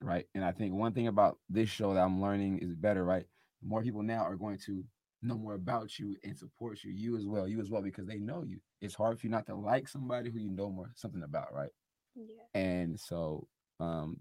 [0.00, 0.26] Right.
[0.34, 3.26] And I think one thing about this show that I'm learning is better, right?
[3.62, 4.84] More people now are going to
[5.22, 8.18] know more about you and support you, you as well, you as well, because they
[8.18, 8.60] know you.
[8.80, 11.70] It's hard for you not to like somebody who you know more something about, right?
[12.14, 12.60] Yeah.
[12.60, 13.48] And so,
[13.80, 14.18] um,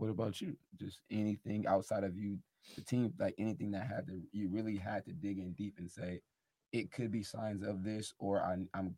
[0.00, 0.56] what about you?
[0.78, 2.38] Just anything outside of you,
[2.74, 5.90] the team, like anything that had to, you really had to dig in deep and
[5.90, 6.20] say,
[6.72, 8.96] it could be signs of this, or I, I'm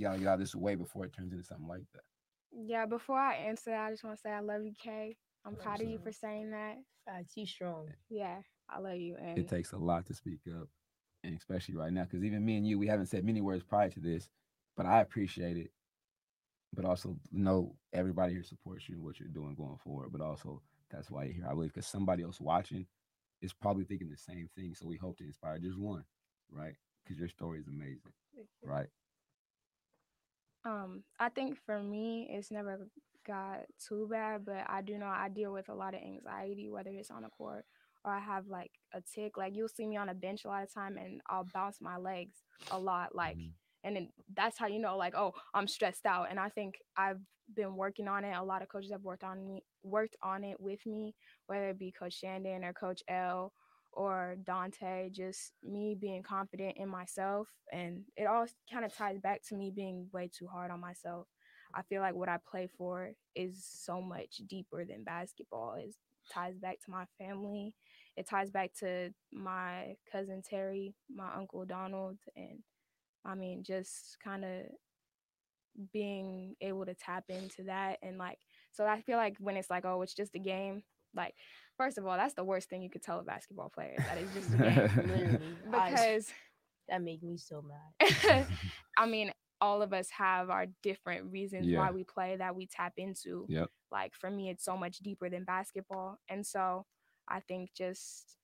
[0.00, 2.02] gotta get out of this way before it turns into something like that.
[2.50, 5.16] Yeah, before I answer that, I just want to say I love you, Kay.
[5.44, 6.00] I'm Love proud of you you.
[6.02, 6.76] for saying that.
[7.04, 7.88] Facts, you strong.
[8.08, 8.38] Yeah,
[8.70, 9.16] I love you.
[9.20, 10.68] And It takes a lot to speak up,
[11.24, 13.90] and especially right now, because even me and you, we haven't said many words prior
[13.90, 14.30] to this,
[14.76, 15.70] but I appreciate it.
[16.72, 20.12] But also know everybody here supports you and what you're doing going forward.
[20.12, 22.86] But also that's why you're here, I believe, because somebody else watching
[23.40, 24.74] is probably thinking the same thing.
[24.74, 26.04] So we hope to inspire just one,
[26.50, 26.76] right?
[27.04, 28.12] Because your story is amazing,
[28.64, 28.88] right?
[30.64, 32.88] Um, I think for me, it's never
[33.24, 36.90] got too bad, but I do know I deal with a lot of anxiety, whether
[36.90, 37.64] it's on the court
[38.04, 39.36] or I have like a tick.
[39.36, 41.96] Like you'll see me on a bench a lot of time, and I'll bounce my
[41.96, 43.54] legs a lot, like, Mhm.
[43.84, 46.28] And then that's how you know, like, oh, I'm stressed out.
[46.30, 47.20] And I think I've
[47.54, 48.34] been working on it.
[48.34, 51.14] A lot of coaches have worked on me, worked on it with me,
[51.46, 53.52] whether it be Coach Shandon or Coach L
[53.92, 57.48] or Dante, just me being confident in myself.
[57.72, 61.26] And it all kind of ties back to me being way too hard on myself.
[61.74, 65.74] I feel like what I play for is so much deeper than basketball.
[65.78, 65.94] It
[66.32, 67.74] ties back to my family.
[68.16, 72.60] It ties back to my cousin Terry, my uncle Donald, and
[73.26, 74.62] I mean, just kind of
[75.92, 77.98] being able to tap into that.
[78.02, 78.38] And like,
[78.72, 80.82] so I feel like when it's like, oh, it's just a game,
[81.14, 81.34] like,
[81.76, 84.34] first of all, that's the worst thing you could tell a basketball player that it's
[84.34, 84.90] just a game.
[85.08, 85.38] Literally.
[85.74, 86.30] I- because
[86.88, 88.46] that make me so mad.
[88.96, 91.78] I mean, all of us have our different reasons Yeah.
[91.80, 93.44] why we play that we tap into.
[93.48, 93.70] Yep.
[93.90, 96.18] Like for me, it's so much deeper than basketball.
[96.28, 96.86] And so
[97.28, 98.36] I think just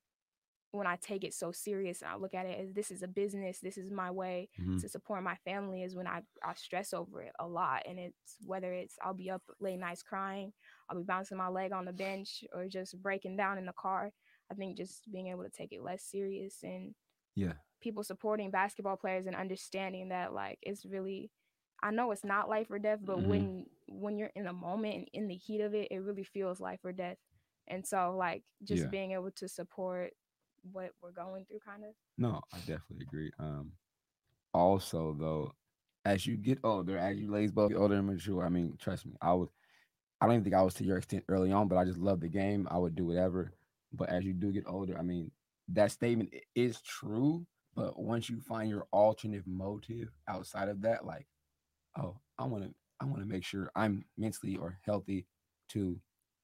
[0.73, 3.07] when I take it so serious and I look at it as this is a
[3.07, 4.79] business, this is my way Mhm.
[4.79, 7.83] to support my family is when I, I stress over it a lot.
[7.87, 10.53] And it's whether it's I'll be up late nights crying,
[10.89, 14.11] I'll be bouncing my leg on the bench or just breaking down in the car.
[14.51, 16.95] I think just being able to take it less serious and
[17.35, 17.53] Yeah.
[17.81, 21.31] people supporting basketball players and understanding that like it's really
[21.81, 23.23] I know it's not life or death, but Mhm.
[23.23, 26.61] when when you're in the moment and in the heat of it, it really feels
[26.61, 27.17] life or death.
[27.67, 28.91] And so like just Yeah.
[28.91, 30.13] being able to support
[30.71, 31.91] what we're going through kind of.
[32.17, 33.31] No, I definitely agree.
[33.39, 33.71] Um,
[34.53, 35.51] also though,
[36.05, 39.05] as you get older, as you ladies both get older and mature, I mean, trust
[39.05, 39.49] me, I was,
[40.19, 42.19] I don't even think I was to your extent early on, but I just love
[42.19, 42.67] the game.
[42.69, 43.53] I would do whatever.
[43.93, 45.31] But as you do get older, I mean,
[45.69, 47.45] that statement is true.
[47.75, 51.25] But once you find your alternative motive outside of that, like,
[51.97, 55.25] oh, I want to, I want to make sure I'm mentally or healthy
[55.69, 55.99] to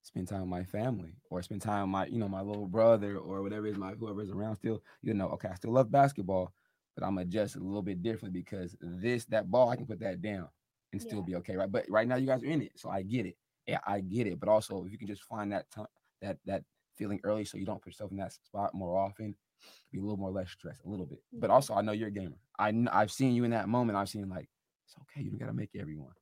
[0.09, 3.17] spend time with my family or spend time with my, you know, my little brother
[3.17, 6.53] or whatever is my whoever is around still, you know, okay, I still love basketball,
[6.95, 10.21] but I'm adjust a little bit differently because this, that ball, I can put that
[10.21, 10.49] down
[10.91, 11.25] and still Yeah.
[11.25, 11.71] be okay, right?
[11.71, 13.37] But right now you guys are in it, so I get it.
[13.67, 14.39] Yeah, I get it.
[14.39, 15.87] But also if you can just find that time
[16.21, 16.63] that that
[16.97, 19.35] feeling early so you don't put yourself in that spot more often,
[19.91, 21.23] be a little more less stressed, a little bit.
[21.39, 22.39] But also I know you're a gamer.
[22.57, 23.97] I I've seen you in that moment.
[23.97, 24.49] I've seen like
[24.85, 26.13] it's okay, you don't gotta make everyone.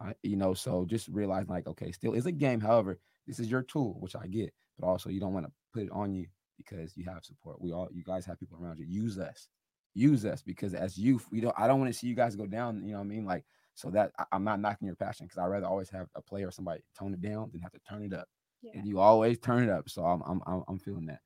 [0.00, 2.60] I, you know, so just realize like, okay, still is a game.
[2.60, 2.98] However,
[3.28, 5.90] this is your tool, which I get, but also you don't want to put it
[5.92, 6.26] on you
[6.56, 7.60] because you have support.
[7.60, 8.86] We all, you guys have people around you.
[8.88, 9.48] Use us,
[9.94, 11.54] use us because as youth, we don't.
[11.56, 12.82] I don't want to see you guys go down.
[12.82, 13.24] You know what I mean?
[13.24, 16.08] Like, so that I, I'm not knocking your passion because I would rather always have
[16.16, 18.26] a player or somebody tone it down than have to turn it up.
[18.62, 18.72] Yeah.
[18.74, 19.88] And you always turn it up.
[19.88, 21.20] So I'm, I'm, I'm, I'm feeling that.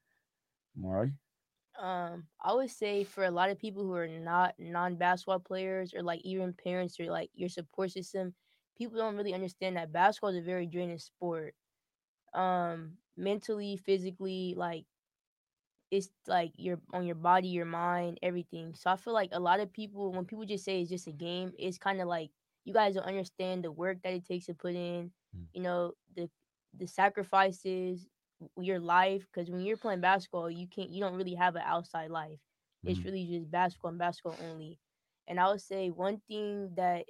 [0.77, 1.13] Mari,
[1.81, 6.03] Um, I would say for a lot of people who are not non-basketball players or
[6.03, 8.35] like even parents or like your support system,
[8.77, 11.55] people don't really understand that basketball is a very draining sport.
[12.35, 14.85] Um mentally, physically, like
[15.91, 18.75] it's like your on your body, your mind, everything.
[18.75, 21.13] So I feel like a lot of people when people just say it's just a
[21.13, 22.31] game, it's kind of like
[22.65, 25.49] you guys don't understand the work that it takes to put in, Mm.
[25.53, 26.29] you know, the
[26.77, 28.07] the sacrifices,
[28.59, 32.11] your life because when you're playing basketball, you can't you don't really have an outside
[32.11, 32.39] life.
[32.85, 33.05] It's Mhm.
[33.05, 34.79] really just basketball and basketball only.
[35.29, 37.05] And I would say one thing that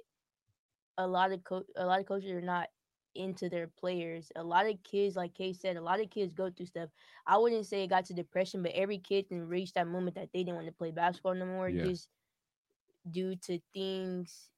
[0.97, 2.67] a lot of co- a lot of coaches are not
[3.15, 4.31] into their players.
[4.35, 6.89] A lot of kids, like Kay said, a lot of kids go through stuff.
[7.27, 10.29] I wouldn't say it got to depression, but every kid can reach that moment that
[10.33, 11.83] they didn't want to play basketball no more, Yeah.
[11.85, 12.09] just
[13.11, 14.49] due to things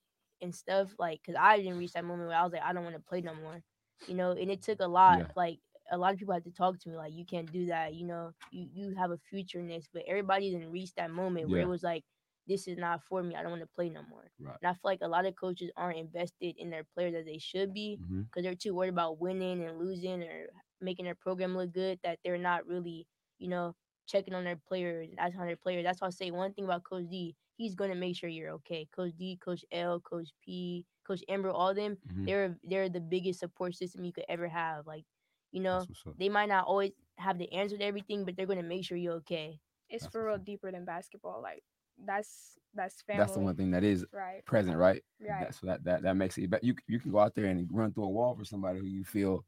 [0.42, 0.94] and stuff.
[1.00, 3.02] Like, cause I didn't reach that moment where I was like, I don't want to
[3.02, 3.62] play no more,
[4.08, 4.32] you know.
[4.32, 5.20] And it took a lot.
[5.20, 5.28] Yeah.
[5.36, 5.60] Like,
[5.92, 8.06] a lot of people had to talk to me, like, you can't do that, you
[8.06, 8.34] know.
[8.52, 11.68] You you have a future in this, but everybody didn't reach that moment where it
[11.68, 12.04] was like,
[12.48, 13.36] this is not for me.
[13.36, 14.30] I don't want to play no more.
[14.40, 14.58] Right.
[14.62, 17.38] And I feel like a lot of coaches aren't invested in their players as they
[17.40, 18.00] should be
[18.32, 20.48] because they're too worried about winning and losing or
[20.82, 23.08] making their program look good that they're not really,
[23.40, 23.76] you know,
[24.08, 25.10] checking on their players.
[25.18, 25.84] That's on their players.
[25.84, 28.88] That's why I say one thing about Coach D, he's gonna make sure you're okay.
[28.96, 32.26] Coach D, Coach L, Coach P, Coach Amber, all them, Mhm.
[32.26, 34.86] they're they're the biggest support system you could ever have.
[34.86, 35.06] Like,
[35.52, 36.18] you know, That's what's up.
[36.18, 39.14] they might not always have the answer to everything, but they're gonna make sure you're
[39.16, 39.60] okay.
[39.90, 41.42] It's That's for what's real deeper than basketball.
[41.42, 41.64] Like
[42.06, 43.20] that's that's family.
[43.22, 44.44] That's the one thing that is Right.
[44.46, 45.04] present, right?
[45.20, 45.42] Right.
[45.42, 46.50] That, so that, that that makes it.
[46.50, 48.86] But you you can go out there and run through a wall for somebody who
[48.86, 49.46] you feel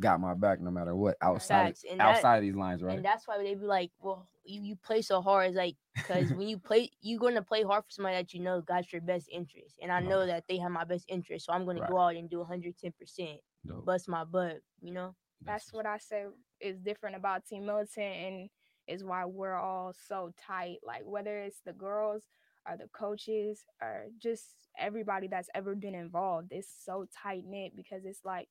[0.00, 1.84] got my back no matter what outside Facts.
[1.88, 2.96] That- outside of these lines, right?
[2.96, 5.48] And that's why they be like, well, you, you play so hard.
[5.48, 8.40] It's like, because when you play, you're going to play hard for somebody that you
[8.40, 9.78] know got your best interest.
[9.80, 10.26] And I know Right.
[10.26, 11.46] that they have my best interest.
[11.46, 11.86] So I'm going Right.
[11.86, 13.40] to go out and do 110%,
[13.84, 15.14] bust my butt, you know?
[15.46, 16.24] That's what I say
[16.58, 18.50] is different about Team Militant and
[18.88, 20.78] is why we're all so tight.
[20.84, 22.22] Like whether it's the girls
[22.68, 24.44] or the coaches or just
[24.78, 28.48] everybody that's ever been involved, it's so tight knit because it's like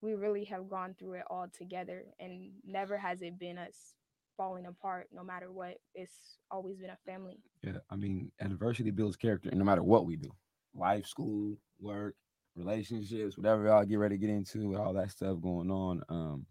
[0.00, 3.94] we really have gone through it all together and never has it been us
[4.36, 5.76] falling apart no matter what.
[5.94, 7.38] It's always been a family.
[7.62, 10.30] Yeah, I mean, adversity builds character, no matter what we do,
[10.74, 12.14] life, school, work,
[12.56, 16.46] relationships, whatever y'all get ready to get into, all that stuff going on, um,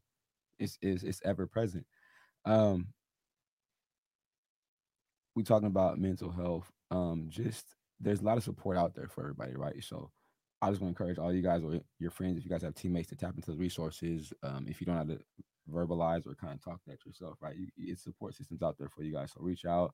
[0.59, 1.85] it's it's it's ever present.
[2.45, 2.87] Um,
[5.35, 6.71] we talking about mental health.
[6.89, 9.83] Um, just there's a lot of support out there for everybody, right?
[9.83, 10.11] So
[10.61, 12.75] I just want to encourage all you guys or your friends, if you guys have
[12.75, 14.33] teammates, to tap into the resources.
[14.43, 15.19] Um, if you don't have to
[15.71, 17.55] verbalize or kind of talk that yourself, right?
[17.55, 19.31] You, it's support systems out there for you guys.
[19.31, 19.93] So reach out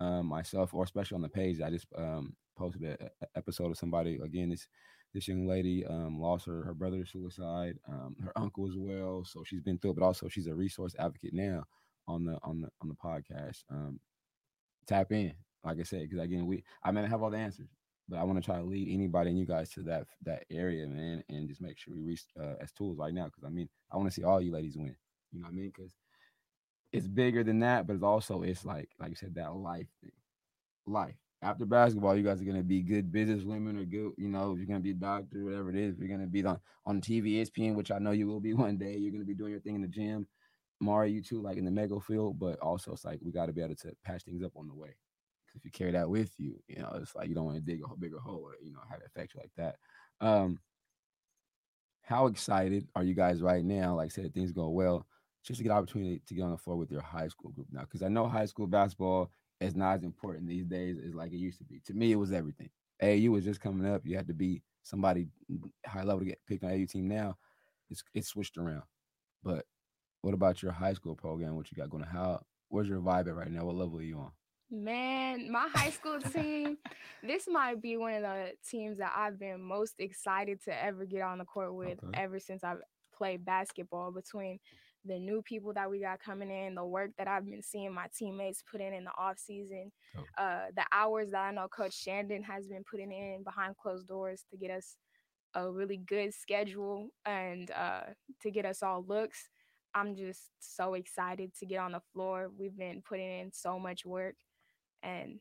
[0.00, 1.60] um, myself, or especially on the page.
[1.60, 4.50] I just um, posted an episode of somebody again.
[4.50, 4.66] This
[5.14, 9.24] this young lady um, lost her her brother to suicide, um, her uncle as well.
[9.24, 11.64] So she's been through it, but also she's a resource advocate now
[12.06, 13.62] on the on the on the podcast.
[13.70, 14.00] Um,
[14.88, 15.32] tap in,
[15.64, 17.68] like I said, because again, we I may not have all the answers,
[18.08, 20.86] but I want to try to lead anybody and you guys to that that area,
[20.86, 23.26] man, and just make sure we reach uh, as tools right now.
[23.26, 24.96] Because I mean, I want to see all you ladies win.
[25.32, 25.72] You know what I mean?
[25.74, 25.94] Because
[26.92, 30.12] it's bigger than that, but it's also it's like like you said that life thing.
[30.86, 34.54] Life after basketball, you guys are gonna be good business women or good, you know,
[34.56, 35.98] you're gonna be a doctor, whatever it is.
[35.98, 38.96] You're gonna be on on TV, ESPN, which I know you will be one day.
[38.96, 40.26] You're gonna be doing your thing in the gym.
[40.80, 43.52] Mari, you too, like in the mega field, but also it's like we got to
[43.52, 44.96] be able to patch things up on the way.
[45.46, 47.62] 'Cause if you carry that with you, you know, it's like you don't want to
[47.62, 49.76] dig a bigger hole or you know have it affect you like that.
[50.20, 50.60] Um,
[52.02, 53.94] how excited are you guys right now?
[53.94, 55.06] Like I said, things go well,
[55.44, 57.82] just to get opportunity to get on the floor with your high school group now.
[57.82, 61.36] Because I know high school basketball is not as important these days as like it
[61.38, 61.80] used to be.
[61.80, 62.70] To me, it was everything.
[63.02, 64.02] AAU was just coming up.
[64.04, 65.28] You had to be somebody
[65.86, 67.08] high level to get picked on AAU team.
[67.08, 67.36] Now
[67.90, 68.84] it's it's switched around.
[69.42, 69.66] But
[70.22, 71.56] what about your high school program?
[71.56, 72.04] What you got going?
[72.04, 73.64] How where's your vibe at right now?
[73.64, 74.30] What level are you on?
[74.70, 76.76] Man, my high school team,
[77.22, 81.22] this might be one of the teams that I've been most excited to ever get
[81.22, 82.20] on the court with Okay.
[82.20, 82.80] ever since I've
[83.14, 84.12] played basketball.
[84.12, 84.58] Between
[85.06, 88.08] the new people that we got coming in, the work that I've been seeing my
[88.16, 90.26] teammates put in in the off season, Dope.
[90.36, 94.44] uh, the hours that I know Coach Shandon has been putting in behind closed doors
[94.50, 94.96] to get us
[95.54, 98.02] a really good schedule and uh,
[98.42, 99.48] to get us all looks.
[99.94, 102.50] I'm just so excited to get on the floor.
[102.56, 104.36] We've been putting in so much work
[105.02, 105.40] and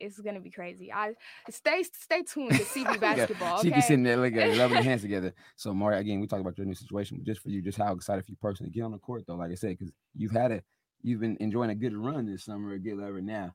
[0.00, 0.92] it's gonna be crazy.
[0.92, 1.14] I
[1.50, 3.62] stay stay tuned to CB Yeah, basketball.
[3.62, 3.76] She okay?
[3.76, 5.34] be sitting there looking at it, rubbing her hands together.
[5.56, 7.92] So, Mari, again, we talk about your new situation, but just for you, just how
[7.92, 9.34] excited for you personally get on the court, though.
[9.34, 10.62] Like I said, because you've had a,
[11.02, 13.54] you've been enjoying a good run this summer, a good level now,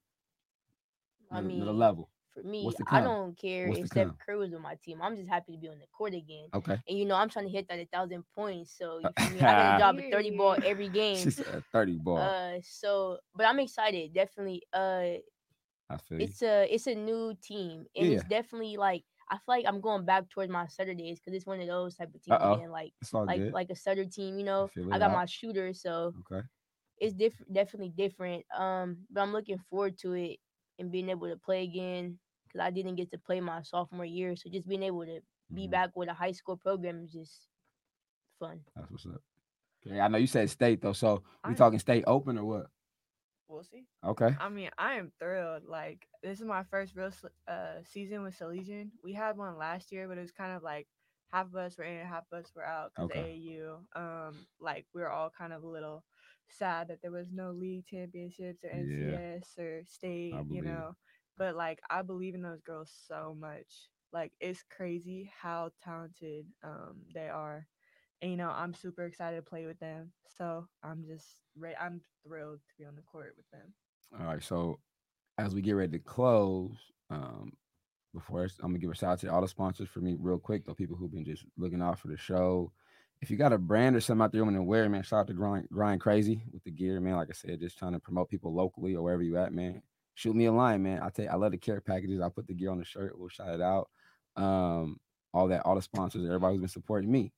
[1.32, 2.10] I another, mean, another level.
[2.34, 4.08] For me, I don't care What's to if Steph?
[4.26, 5.00] Curry was on my team.
[5.02, 6.48] I'm just happy to be on the court again.
[6.54, 8.76] Okay, And you know, I'm trying to hit that a thousand points.
[8.78, 9.40] So you Uh, feel me?
[9.42, 11.18] I got a job a 30 ball every game.
[11.18, 12.18] she's a thirty ball.
[12.18, 14.14] Uh, so but I'm excited.
[14.14, 14.64] Definitely.
[14.74, 15.20] Uh,
[15.90, 16.26] I feel you.
[16.26, 20.06] it's a it's a new team, and it's definitely like I feel like I'm going
[20.06, 22.54] back towards my Sutter days because it's one of those type of teams Uh-oh.
[22.54, 23.54] again, like It's all like good.
[23.54, 24.38] like a Sutter team.
[24.40, 25.16] You know, feel I got out.
[25.18, 26.46] my shooter, so okay.
[26.98, 28.46] it's different, definitely different.
[28.58, 30.40] Um, but I'm looking forward to it
[30.80, 32.18] and being able to play again
[32.54, 35.20] because I didn't get to play my sophomore year, so just being able to
[35.54, 35.72] be Mhm.
[35.72, 37.48] back with a high school program is just
[38.40, 38.64] fun.
[38.76, 39.22] That's what's up.
[39.86, 42.68] Okay, I know you said state though, so we I'm- talking state open or what?
[43.48, 43.86] We'll see.
[44.04, 44.36] Okay.
[44.40, 45.66] I mean, I am thrilled.
[45.66, 47.12] Like, this is my first real
[47.48, 48.92] uh, season with Salesian.
[49.04, 50.88] We had one last year, but it was kind of like
[51.32, 53.22] half of us were in, half of us were out because Okay.
[53.38, 53.86] AAU.
[53.96, 56.04] Um, like we were all kind of a little
[56.48, 59.18] sad that there was no league championships or Yeah.
[59.18, 60.68] NCS or state, you believe it.
[60.70, 60.96] know.
[61.38, 63.90] But like, I believe in those girls so much.
[64.12, 67.68] Like, it's crazy how talented um they are.
[68.22, 70.12] And you know, I'm super excited to play with them.
[70.38, 71.28] So I'm just
[71.58, 71.76] ready.
[71.80, 73.74] I'm thrilled to be on the court with them.
[74.20, 74.44] All right.
[74.44, 74.80] So
[75.38, 76.78] as we get ready to close,
[77.10, 77.54] um,
[78.14, 80.38] before I, am gonna give a shout out to all the sponsors for me real
[80.38, 82.72] quick, though people who've been just looking out for the show.
[83.22, 85.22] If you got a brand or something out there you want to wear, man, shout
[85.22, 87.16] out to Grind, Grind Crazy with the gear, man.
[87.16, 89.82] Like I said, just trying to promote people locally or wherever you at, man.
[90.16, 91.02] Shoot me a line, man.
[91.02, 92.22] I take I love the care packages.
[92.22, 93.18] I put the gear on the shirt.
[93.18, 93.90] We'll shout it out.
[94.36, 95.00] Um,
[95.34, 97.34] all that, all the sponsors, everybody who's been supporting me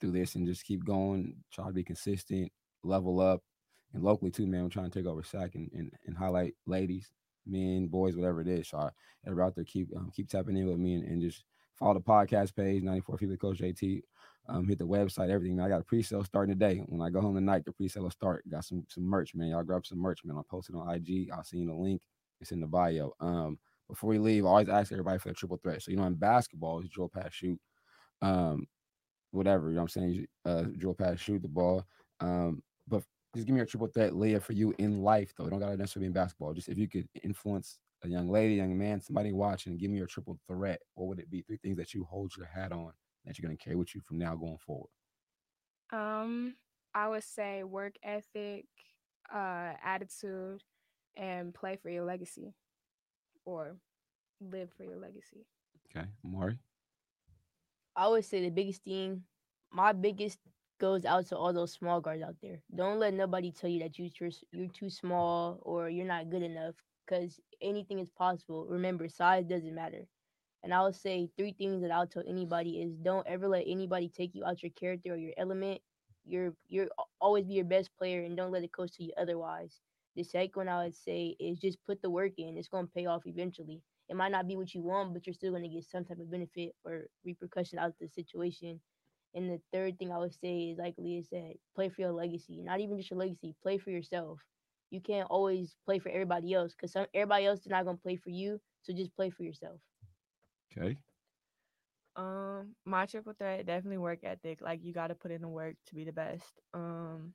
[0.00, 2.50] through this and just keep going, try to be consistent,
[2.84, 3.42] level up,
[3.92, 4.62] and locally too, man.
[4.62, 7.10] We're trying to take over SAC and, and, and highlight ladies,
[7.46, 8.68] men, boys, whatever it is.
[8.68, 8.90] So I,
[9.26, 11.44] everybody out there keep um, keep tapping in with me and, and just
[11.76, 14.02] follow the podcast page, 94 Feet with Coach JT.
[14.48, 15.56] Um, hit the website, everything.
[15.56, 16.82] Man, I got a pre-sale starting today.
[16.86, 18.48] When I go home tonight, the pre-sale will start.
[18.48, 19.48] Got some some merch, man.
[19.48, 20.36] Y'all grab some merch, man.
[20.36, 21.30] I'll post it on IG.
[21.32, 22.02] I'll send you the link.
[22.40, 23.12] It's in the bio.
[23.20, 25.82] Um, before we leave, I always ask everybody for the triple threat.
[25.82, 27.58] So you know, in basketball, it's drill pass shoot.
[28.22, 28.66] Um,
[29.32, 30.26] whatever, you know what I'm saying?
[30.44, 31.84] Uh drill pass, shoot the ball.
[32.20, 33.02] Um, but
[33.34, 35.48] just give me a triple threat, Leah, for you in life, though.
[35.48, 36.54] Don't gotta necessarily be in basketball.
[36.54, 40.06] Just if you could influence a young lady, young man, somebody watching, give me your
[40.06, 40.80] triple threat.
[40.94, 41.42] What would it be?
[41.42, 42.92] Three things that you hold your hat on
[43.24, 44.90] that you're gonna carry with you from now going forward.
[45.92, 46.54] Um,
[46.94, 48.66] I would say work ethic,
[49.32, 50.62] uh, attitude,
[51.16, 52.54] and play for your legacy,
[53.44, 53.76] or
[54.40, 55.46] live for your legacy.
[55.94, 56.58] Okay, Mari.
[57.96, 59.22] I would say the biggest thing,
[59.72, 60.38] my biggest
[60.80, 62.60] goes out to all those small guards out there.
[62.74, 66.42] Don't let nobody tell you that you you're, you're too small or you're not good
[66.42, 66.74] enough
[67.06, 68.66] because anything is possible.
[68.68, 70.06] Remember, size doesn't matter.
[70.62, 74.08] And I would say three things that I'll tell anybody is don't ever let anybody
[74.08, 75.80] take you out your character or your element.
[76.24, 76.88] You're you're
[77.20, 79.80] always be your best player and don't let it coach to you otherwise.
[80.16, 82.56] The second one I would say is just put the work in.
[82.56, 83.82] It's gonna pay off eventually.
[84.08, 86.30] It might not be what you want, but you're still gonna get some type of
[86.30, 88.80] benefit or repercussion out of the situation.
[89.34, 92.62] And the third thing I would say is like Leah said, play for your legacy.
[92.62, 94.40] Not even just your legacy, play for yourself.
[94.90, 98.16] You can't always play for everybody else because some everybody else is not gonna play
[98.16, 98.60] for you.
[98.82, 99.80] So just play for yourself.
[100.72, 100.98] Okay.
[102.16, 104.60] Um, my triple threat definitely work ethic.
[104.60, 106.60] Like you got to put in the work to be the best.
[106.74, 107.34] Um,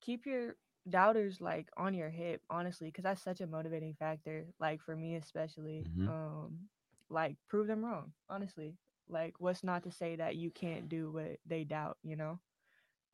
[0.00, 0.56] keep your
[0.88, 4.46] doubters like on your hip, honestly, because that's such a motivating factor.
[4.60, 5.84] Like for me especially.
[5.96, 6.08] Mhm.
[6.08, 6.68] Um,
[7.08, 8.12] like prove them wrong.
[8.28, 8.76] Honestly,
[9.08, 11.98] like what's not to say that you can't do what they doubt.
[12.02, 12.40] You know.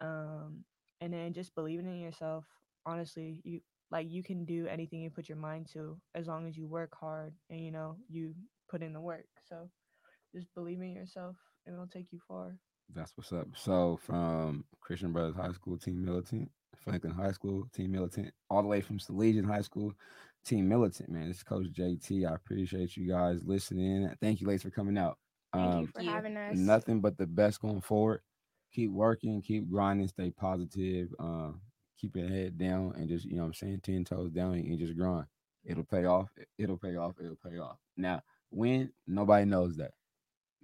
[0.01, 0.65] Um,
[1.01, 2.45] and then just believing in yourself.
[2.87, 3.61] Honestly, you
[3.91, 6.95] like you can do anything you put your mind to as long as you work
[6.95, 8.35] hard and you know you
[8.69, 9.27] put in the work.
[9.49, 9.69] So
[10.35, 12.57] just believe in yourself and it'll take you far.
[12.95, 13.49] That's what's up.
[13.55, 18.69] So from Christian Brothers High School Team Militant, Franklin High School Team Militant, all the
[18.69, 19.93] way from Salesian High School
[20.45, 21.29] Team Militant, man.
[21.29, 22.29] This is Coach JT.
[22.31, 24.11] I appreciate you guys listening.
[24.21, 25.19] Thank you, ladies, for coming out.
[25.53, 26.11] Thank you Um, for you.
[26.11, 26.57] having us.
[26.57, 28.21] nothing but the best going forward.
[28.73, 31.53] Keep working, keep grinding, stay positive, uh,
[31.99, 34.79] keep your head down, and just you know what I'm saying, ten toes down and
[34.79, 35.27] just grind.
[35.65, 36.31] It'll pay off.
[36.59, 37.15] It'll pay off.
[37.21, 37.77] It'll pay off.
[37.97, 39.93] Now, when nobody knows that,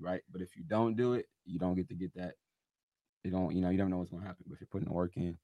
[0.01, 0.23] right?
[0.33, 2.35] But if you don't do it, you don't get to get that.
[3.25, 4.45] You don't, you know, you don't know what's gonna happen.
[4.47, 5.37] But if you're putting the work in,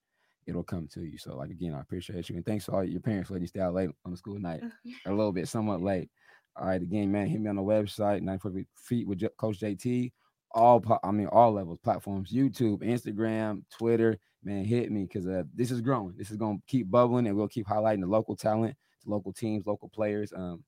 [0.47, 1.19] it'll come to you.
[1.19, 3.61] So, like again, I appreciate you and thanks to all your parents letting you stay
[3.61, 4.63] out late on the school night,
[5.07, 6.11] a little bit, somewhat late.
[6.57, 10.13] All right, again, man, hit me on the website, 94 feet with Coach JT.
[10.53, 14.19] All, I mean, all levels, platforms, YouTube, Instagram, Twitter.
[14.45, 16.15] Man, hit me because uh, this is growing.
[16.17, 19.67] This is gonna keep bubbling, and we'll keep highlighting the local talent, the local teams,
[19.67, 20.33] local players.
[20.33, 20.63] Um,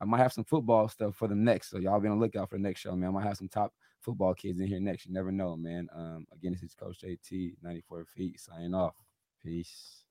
[0.00, 2.50] I might have some football stuff for the next, so y'all be on the lookout
[2.50, 3.10] for the next show, man.
[3.10, 5.06] I might have some top football kids in here next.
[5.06, 5.88] You never know, man.
[5.94, 8.94] Um, again, this is Coach JT, 94 feet, signing off.
[9.48, 10.04] Peace.